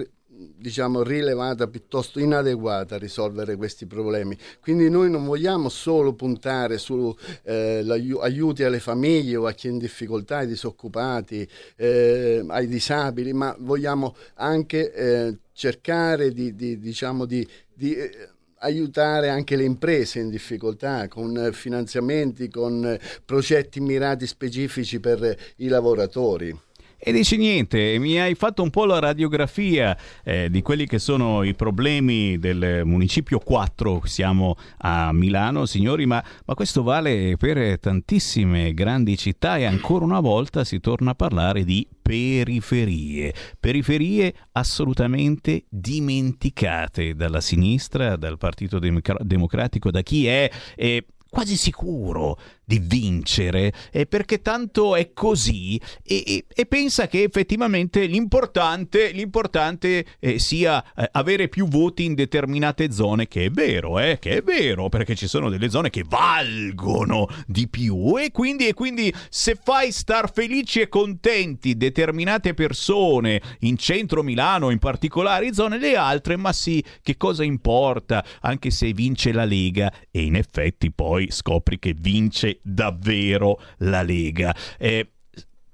[0.57, 4.37] diciamo rilevata piuttosto inadeguata a risolvere questi problemi.
[4.61, 7.85] Quindi noi non vogliamo solo puntare su eh,
[8.21, 13.55] aiuti alle famiglie o a chi è in difficoltà, ai disoccupati, eh, ai disabili, ma
[13.59, 18.29] vogliamo anche eh, cercare di, di, diciamo di, di eh,
[18.61, 26.67] aiutare anche le imprese in difficoltà con finanziamenti, con progetti mirati specifici per i lavoratori.
[27.01, 31.45] E dici niente, mi hai fatto un po' la radiografia eh, di quelli che sono
[31.45, 38.75] i problemi del municipio 4, siamo a Milano signori, ma, ma questo vale per tantissime
[38.75, 47.15] grandi città e ancora una volta si torna a parlare di periferie, periferie assolutamente dimenticate
[47.15, 50.51] dalla sinistra, dal Partito Democra- Democratico, da chi è...
[50.75, 52.39] eh, quasi sicuro
[52.69, 60.05] di vincere, eh, perché tanto è così e, e- e pensa che effettivamente l'importante, l'importante
[60.21, 64.43] eh, sia eh, avere più voti in determinate zone, che è vero, eh, che è
[64.43, 69.57] vero, perché ci sono delle zone che valgono di più e quindi, e quindi se
[69.61, 76.37] fai star felici e contenti determinate persone in centro Milano, in particolari zone, le altre,
[76.37, 81.79] ma sì, che cosa importa, anche se vince la Lega e in effetti poi scopri
[81.79, 84.55] che vince davvero la Lega.
[84.79, 85.11] Eh,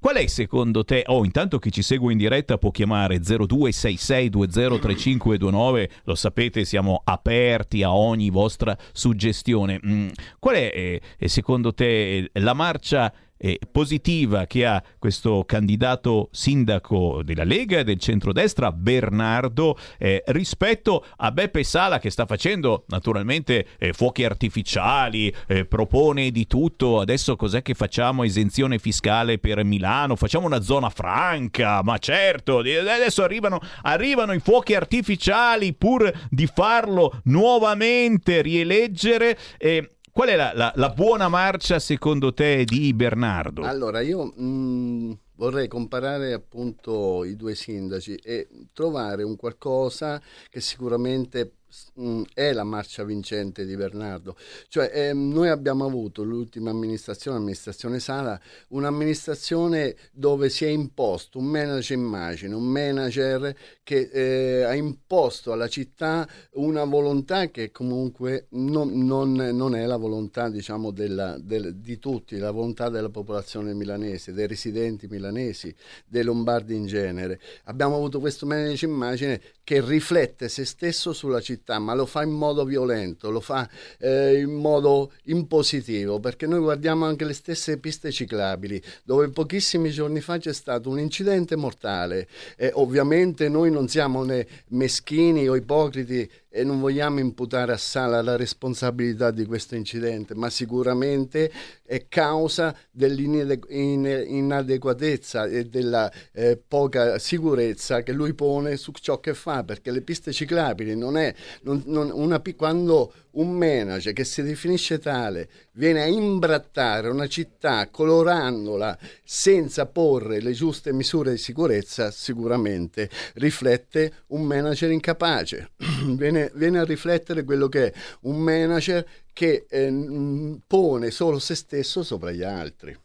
[0.05, 1.03] Qual è secondo te?
[1.07, 7.95] Oh, intanto chi ci segue in diretta può chiamare 0266203529, lo sapete, siamo aperti a
[7.95, 9.81] ogni vostra suggestione.
[9.83, 10.09] Mm,
[10.39, 13.11] Qual è eh, eh, secondo te eh, la marcia
[13.45, 21.05] eh, positiva che ha questo candidato sindaco della Lega e del centrodestra, Bernardo, eh, rispetto
[21.17, 27.37] a Beppe Sala che sta facendo naturalmente eh, fuochi artificiali, eh, propone di tutto, adesso
[27.37, 28.25] cos'è che facciamo?
[28.25, 34.75] Esenzione fiscale per Milano, facciamo una zona franca, ma certo, adesso arrivano, arrivano i fuochi
[34.75, 39.37] artificiali pur di farlo nuovamente rieleggere.
[39.59, 43.63] eh, Qual è la, la- la buona marcia secondo te di Bernardo?
[43.63, 51.55] Allora, io mh, vorrei comparare appunto i due sindaci e trovare un qualcosa che sicuramente
[51.95, 54.37] mh, è la marcia vincente di Bernardo.
[54.69, 61.47] Cioè, ehm, noi abbiamo avuto l'ultima amministrazione, l'amministrazione Sala, un'amministrazione dove si è imposto un
[61.47, 63.53] manager immagine, un manager
[63.85, 69.97] che eh, ha imposto alla città una volontà che comunque non, non- non è la
[69.97, 75.73] volontà diciamo, della- del- di tutti, la volontà della popolazione milanese, dei residenti milanesi,
[76.07, 77.39] dei lombardi in genere.
[77.65, 82.31] Abbiamo avuto questo manager immagine che riflette se stesso sulla città, ma lo fa in
[82.31, 88.11] modo violento, lo fa eh, in modo impositivo, perché noi guardiamo anche le stesse piste
[88.11, 92.29] ciclabili, dove pochissimi giorni fa c'è stato un incidente mortale.
[92.57, 98.23] E ovviamente noi non siamo né meschini o ipocriti e non vogliamo imputare a Sala
[98.23, 101.51] la responsabilità di questo incidente, ma sicuramente
[101.87, 109.65] è causa dell'inadeguatezza e della eh, poca sicurezza che lui pone su ciò che fa,
[109.65, 114.99] perché le piste ciclabili non è non- non- una, quando un manager che si definisce
[114.99, 123.11] tale viene a imbrattare una città colorandola senza porre le giuste misure di sicurezza, sicuramente
[123.35, 125.71] riflette un manager incapace,
[126.17, 127.93] viene, viene a riflettere quello che è
[128.23, 129.05] un manager
[129.35, 132.97] che eh, pone solo se stesso sopra gli altri.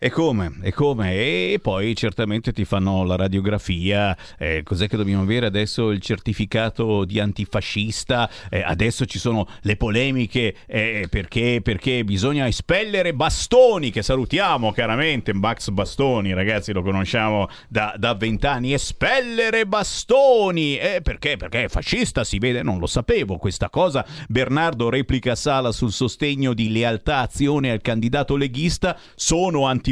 [0.00, 0.60] E come?
[0.62, 1.12] E come?
[1.12, 5.90] E poi certamente ti fanno la radiografia, eh, cos'è che dobbiamo avere adesso?
[5.90, 10.54] Il certificato di antifascista, eh, adesso ci sono le polemiche.
[10.66, 18.14] Eh, perché, perché bisogna espellere Bastoni, che salutiamo chiaramente, Max Bastoni, ragazzi lo conosciamo da
[18.16, 21.36] vent'anni, espellere Bastoni, eh, perché?
[21.36, 26.54] Perché è fascista, si vede, non lo sapevo questa cosa, Bernardo replica Sala sul sostegno
[26.54, 29.86] di lealtà azione al candidato leghista, sono antifascista,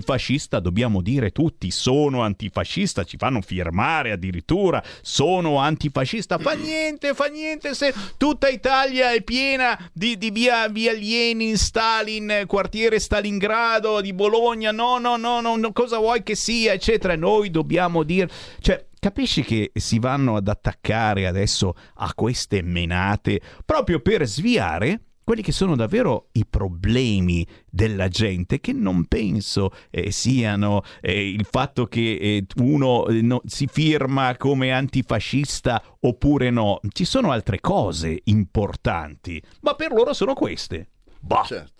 [0.61, 7.75] dobbiamo dire tutti, sono antifascista, ci fanno firmare addirittura, sono antifascista, fa niente, fa niente
[7.75, 14.73] se tutta Italia è piena di, di via, via Lenin, Stalin, quartiere Stalingrado, di Bologna,
[14.73, 18.29] no, no, no, no, cosa vuoi che sia, eccetera, noi dobbiamo dire,
[18.61, 18.85] cioè...
[18.99, 25.51] Capisci che si vanno ad attaccare adesso a queste menate proprio per sviare quelli che
[25.51, 32.13] sono davvero i problemi della gente, che non penso eh, siano eh, il fatto che
[32.15, 36.79] eh, uno eh, no- si firma come antifascista oppure no.
[36.89, 40.91] Ci sono altre cose importanti, ma per loro sono queste.
[41.19, 41.43] Bah.
[41.43, 41.76] Certo.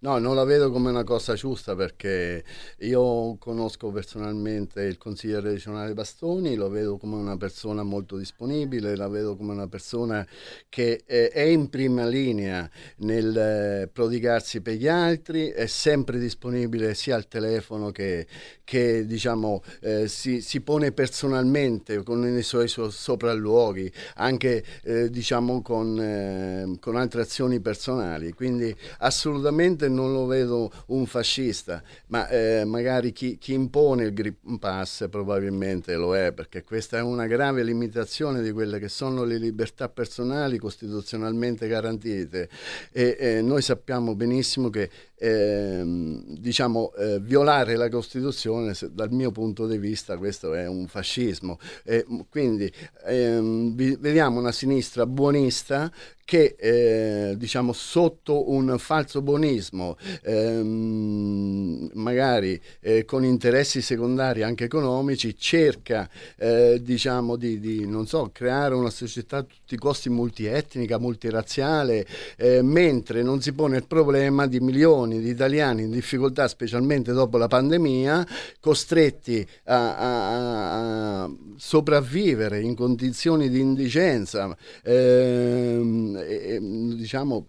[0.00, 2.44] No, non la vedo come una cosa giusta perché
[2.80, 9.08] io conosco personalmente il consigliere regionale Bastoni, lo vedo come una persona molto disponibile, la
[9.08, 10.26] vedo come una persona
[10.68, 12.68] che eh, è in prima linea
[12.98, 18.26] nel eh, prodigarsi per gli altri, è sempre disponibile sia al telefono che,
[18.64, 25.62] che diciamo, eh, si, si pone personalmente con i suoi so- sopralluoghi, anche eh, diciamo
[25.62, 28.32] con, eh, con altre azioni personali.
[28.32, 34.58] Quindi assolutamente non lo vedo un fascista, ma eh, magari chi, chi impone il Green
[34.58, 39.36] Pass probabilmente lo è, perché questa è una grave limitazione di quelle che sono le
[39.36, 42.48] libertà personali costituzionalmente garantite.
[42.92, 49.30] E eh, noi sappiamo benissimo che ehm, diciamo, eh, violare la Costituzione, se- dal mio
[49.30, 51.58] punto di vista questo è un fascismo.
[51.84, 52.70] E, m- quindi
[53.06, 55.90] ehm, vediamo una sinistra buonista
[56.28, 65.34] che eh, diciamo sotto un falso buonismo, ehm, magari eh, con interessi secondari anche economici,
[65.38, 72.06] cerca eh, diciamo di, di, so, creare una società a tutti i costi multietnica, multirazziale,
[72.36, 77.38] eh, mentre non si pone il problema di milioni di italiani in difficoltà, specialmente dopo
[77.38, 78.26] la pandemia,
[78.60, 84.54] costretti a, a- a sopravvivere in condizioni di indigenza,
[84.84, 87.46] ehm, e, diciamo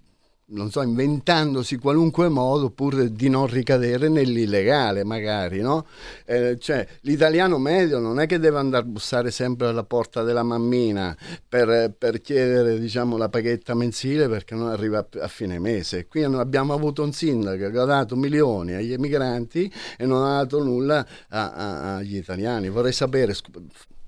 [0.52, 5.86] non so, inventandosi qualunque modo pur di non ricadere nell'illegale, magari, no?
[6.26, 10.44] Eh, cioè, l'italiano medio non è che deve andare a bussare sempre alla porta della
[10.44, 11.16] mammina
[11.48, 16.08] per, per chiedere, diciamo, la paghetta mensile perché non arriva a, fine mese.
[16.08, 20.64] Qui abbiamo avuto un sindaco che ha dato milioni agli emigranti e non ha dato
[20.64, 22.70] nulla a- a- agli italiani.
[22.70, 23.34] Vorrei sapere,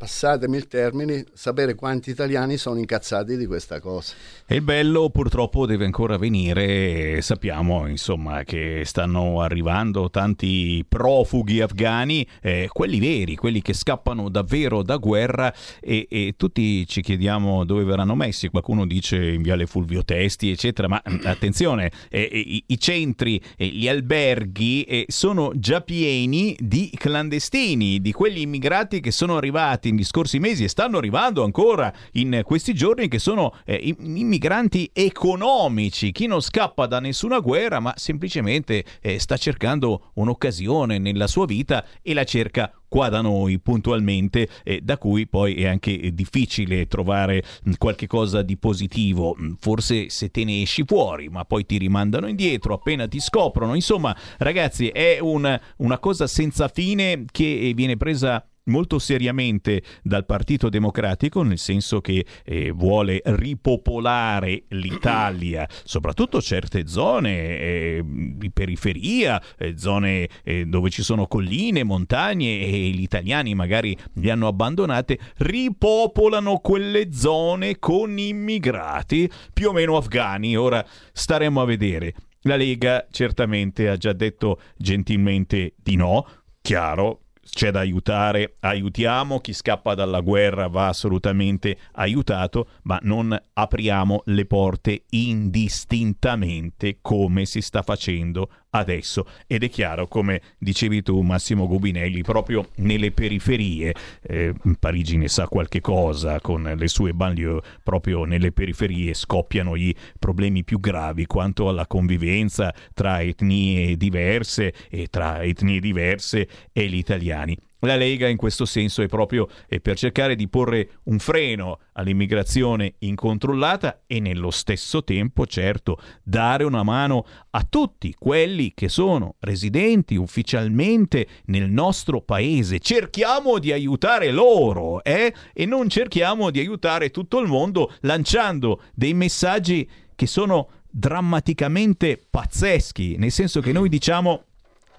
[0.01, 4.15] passatemi il termine, sapere quanti italiani sono incazzati di questa cosa.
[4.47, 12.27] E il bello purtroppo deve ancora venire, sappiamo insomma che stanno arrivando tanti profughi afghani,
[12.41, 17.83] eh, quelli veri, quelli che scappano davvero da guerra e, e tutti ci chiediamo dove
[17.83, 22.79] verranno messi, qualcuno dice in viale Fulvio Testi eccetera, ma attenzione, eh, eh, i, i
[22.79, 29.37] centri, eh, gli alberghi eh, sono già pieni di clandestini, di quegli immigrati che sono
[29.37, 34.89] arrivati negli scorsi mesi e stanno arrivando ancora in questi giorni che sono eh, immigranti
[34.93, 41.45] economici, chi non scappa da nessuna guerra ma semplicemente eh, sta cercando un'occasione nella sua
[41.45, 46.13] vita e la cerca qua da noi puntualmente, eh, da cui poi è anche eh,
[46.13, 49.34] difficile trovare mh, qualche cosa di positivo.
[49.38, 53.76] Mh, Forse se te ne esci fuori, ma poi ti rimandano indietro appena ti scoprono.
[53.76, 60.25] Insomma, ragazzi, è un- una cosa senza fine che eh, viene presa molto seriamente dal
[60.25, 69.41] Partito Democratico, nel senso che eh, vuole ripopolare l'Italia, soprattutto certe zone eh, di periferia,
[69.57, 75.19] eh, zone eh, dove ci sono colline, montagne e gli italiani magari li hanno abbandonate,
[75.38, 80.55] ripopolano quelle zone con immigrati più o meno afghani.
[80.55, 82.13] Ora staremo a vedere.
[82.43, 86.25] La Lega certamente ha già detto gentilmente di no,
[86.61, 94.22] chiaro, c'è da aiutare, aiutiamo, chi scappa dalla guerra va assolutamente aiutato, ma non apriamo
[94.26, 99.26] le porte indistintamente come si sta facendo adesso.
[99.48, 105.48] Ed è chiaro, come dicevi tu Massimo Gubinelli, proprio nelle periferie, eh, Parigi ne sa
[105.48, 111.69] qualche cosa con le sue banlieue, proprio nelle periferie scoppiano i problemi più gravi quanto
[111.69, 117.57] alla convivenza tra etnie diverse e tra etnie diverse e gli italiani.
[117.83, 119.47] La Lega in questo senso è proprio
[119.81, 126.83] per cercare di porre un freno all'immigrazione incontrollata e nello stesso tempo, certo, dare una
[126.83, 132.77] mano a tutti quelli che sono residenti ufficialmente nel nostro paese.
[132.77, 135.33] Cerchiamo di aiutare loro eh?
[135.51, 143.15] e non cerchiamo di aiutare tutto il mondo lanciando dei messaggi che sono drammaticamente pazzeschi,
[143.17, 144.43] nel senso che noi diciamo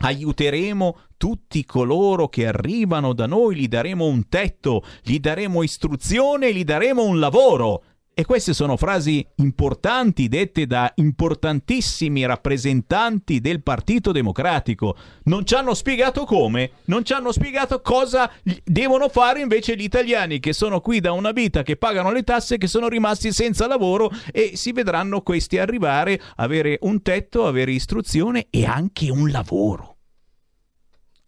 [0.02, 6.64] aiuteremo tutti coloro che arrivano da noi, gli daremo un tetto, gli daremo istruzione, gli
[6.64, 7.84] daremo un lavoro.
[8.14, 14.94] E queste sono frasi importanti dette da importantissimi rappresentanti del Partito Democratico.
[15.24, 18.30] Non ci hanno spiegato come, non ci hanno spiegato cosa
[18.64, 22.58] devono fare invece gli italiani che sono qui da una vita, che pagano le tasse,
[22.58, 28.48] che sono rimasti senza lavoro e si vedranno questi arrivare, avere un tetto, avere istruzione
[28.50, 29.96] e anche un lavoro.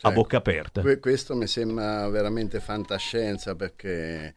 [0.03, 0.83] A bocca aperta.
[0.83, 4.35] Que- questo mi sembra veramente fantascienza perché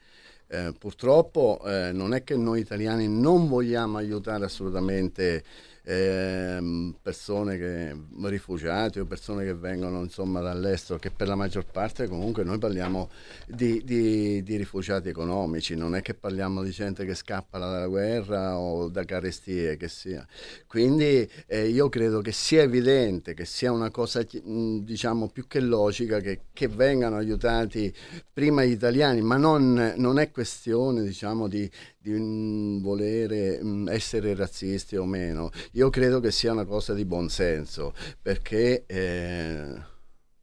[0.47, 5.43] eh, purtroppo eh, non è che noi italiani non vogliamo aiutare assolutamente
[5.87, 12.07] ehm, persone che rifugiati o persone che vengono insomma dall'estero che per la maggior parte
[12.07, 13.09] comunque noi parliamo
[13.47, 18.57] di, di- di rifugiati economici non è che parliamo di gente che scappa dalla guerra
[18.57, 20.27] o da carestie che sia.
[20.67, 26.19] Quindi eh, io credo che sia evidente che sia una cosa diciamo più che logica
[26.19, 27.93] che, che vengano aiutati
[28.33, 31.69] prima gli italiani ma non, non è questione diciamo di,
[32.07, 35.49] di mm, volere mm, essere razzisti o meno.
[35.73, 38.85] Io credo che sia una cosa di buonsenso perché.
[38.85, 39.95] eh,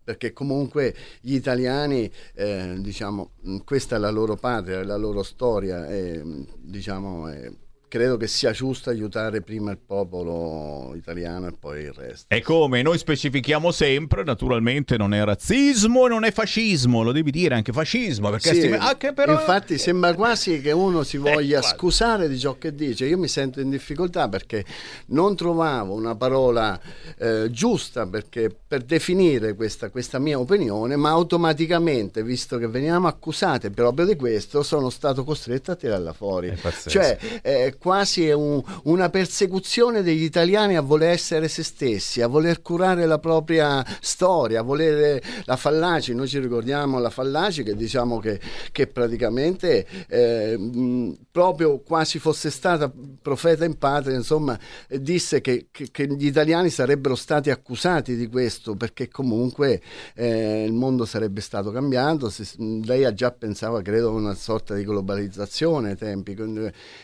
[0.04, 5.88] perché comunque gli italiani, eh, diciamo, mh, questa è la loro patria, la loro storia,
[5.88, 7.50] e, mh, diciamo, eh,
[7.94, 12.34] credo che sia giusto aiutare prima il popolo italiano e poi il resto.
[12.34, 17.30] E come noi specifichiamo sempre, naturalmente non è razzismo e non è fascismo, lo devi
[17.30, 19.34] dire anche fascismo, perché Sì, sti- anche però...
[19.34, 21.76] Infatti sembra quasi che uno si voglia guarda.
[21.76, 23.06] scusare di ciò che dice.
[23.06, 24.64] Io mi sento in difficoltà perché
[25.06, 26.80] non trovavo una parola
[27.16, 33.70] eh, giusta perché- per definire questa, questa mia opinione, ma automaticamente, visto che veniamo accusate
[33.70, 36.52] proprio di questo, sono stato costretto a tirarla fuori.
[36.86, 42.62] Cioè, è quasi un- una persecuzione degli italiani a voler essere se stessi, a voler
[42.62, 46.14] curare la propria storia, a volere la Fallaci.
[46.14, 48.40] Noi ci ricordiamo la Fallaci che diciamo che,
[48.72, 52.90] che praticamente eh, mh, proprio quasi fosse stata
[53.20, 54.58] profeta in patria, insomma,
[54.88, 59.82] eh, disse che, che- che gli italiani sarebbero stati accusati di questo perché comunque
[60.14, 62.30] eh, il mondo sarebbe stato cambiato.
[62.30, 66.32] Se- lei ha già pensava, credo, a una sorta di globalizzazione ai tempi.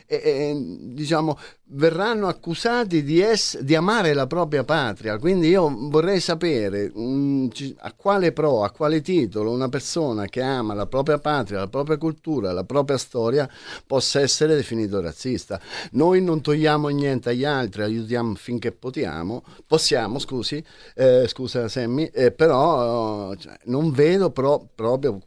[0.06, 1.38] e- e, diciamo,
[1.72, 5.18] verranno accusati di, ess- di amare la propria patria.
[5.18, 10.42] Quindi io vorrei sapere mm, ci- a quale pro, a quale titolo una persona che
[10.42, 13.48] ama la propria patria, la propria cultura, la propria storia
[13.86, 15.60] possa essere definito razzista.
[15.92, 20.62] Noi non togliamo niente agli altri, aiutiamo finché potiamo, possiamo, scusi,
[20.94, 25.20] eh, scusa Sammy, eh, però eh, non vedo pro- proprio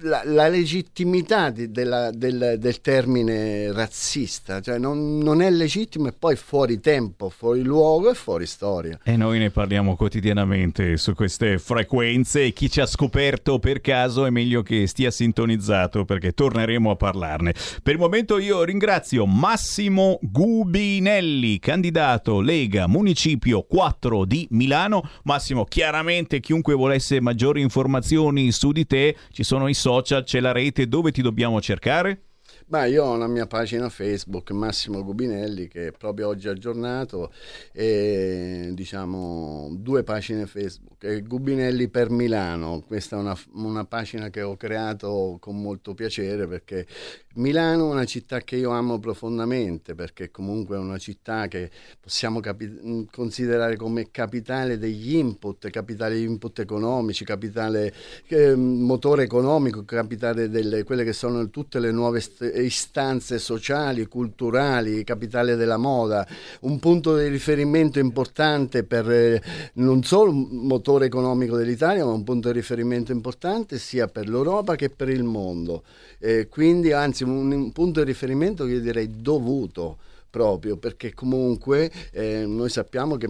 [0.00, 6.12] la, la legittimità di- della- del, del termine razzista, cioè non, non è legittimo e
[6.12, 8.98] poi fuori tempo, fuori luogo e fuori storia.
[9.02, 14.26] E noi ne parliamo quotidianamente su queste frequenze e chi ci ha scoperto per caso
[14.26, 17.54] è meglio che stia sintonizzato perché torneremo a parlarne.
[17.82, 25.08] Per il momento io ringrazio Massimo Gubinelli, candidato Lega Municipio 4 di Milano.
[25.24, 30.52] Massimo, chiaramente chiunque volesse maggiori informazioni su di te, ci sono i social, c'è la
[30.52, 32.20] rete, dove ti dobbiamo cercare?
[32.68, 37.32] Ma io ho una mia pagina Facebook, Massimo Gubinelli, che proprio oggi è aggiornato,
[37.72, 41.22] e diciamo due pagine Facebook.
[41.22, 46.86] Gubinelli per Milano, questa è una, una pagina che ho creato con molto piacere perché
[47.34, 52.40] Milano è una città che io amo profondamente, perché comunque è una città che possiamo
[52.40, 57.94] capi- mh, considerare come capitale degli input, capitale degli input economici, capitale
[58.26, 65.02] eh, motore economico, capitale delle quelle che sono tutte le nuove st- istanze sociali, culturali,
[65.02, 66.26] capitale della moda,
[66.60, 69.42] un punto di riferimento importante per eh,
[69.74, 74.76] non solo un motore economico dell'Italia, ma un punto di riferimento importante sia per l'Europa
[74.76, 75.82] che per il mondo.
[76.18, 79.98] Eh, quindi, anzi, un, un punto di riferimento che io direi dovuto
[80.30, 83.28] proprio perché comunque eh, noi sappiamo che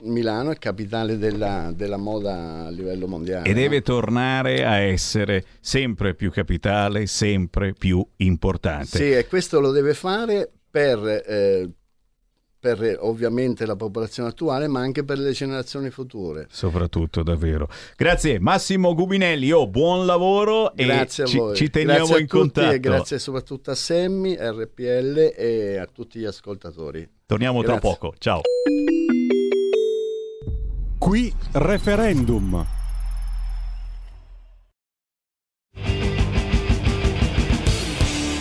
[0.00, 3.48] Milano è capitale della, della moda a livello mondiale.
[3.48, 3.58] E no?
[3.58, 8.98] deve tornare a essere sempre più capitale, sempre più importante.
[8.98, 11.70] Sì, e questo lo deve fare per, eh,
[12.66, 16.48] per eh, ovviamente la popolazione attuale, ma anche per le generazioni future.
[16.50, 17.68] Soprattutto, davvero.
[17.96, 21.54] Grazie Massimo Gubinelli, oh, buon lavoro Grazie e a ci, voi.
[21.54, 22.72] ci teniamo Grazie a in tutti contatto.
[22.72, 27.08] E grazie soprattutto a Semmi, RPL e a tutti gli ascoltatori.
[27.24, 27.90] Torniamo tra Grazie.
[27.90, 28.40] poco, ciao.
[30.98, 32.66] Qui referendum.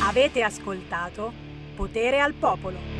[0.02, 1.32] Avete ascoltato
[1.76, 2.95] Potere al Popolo.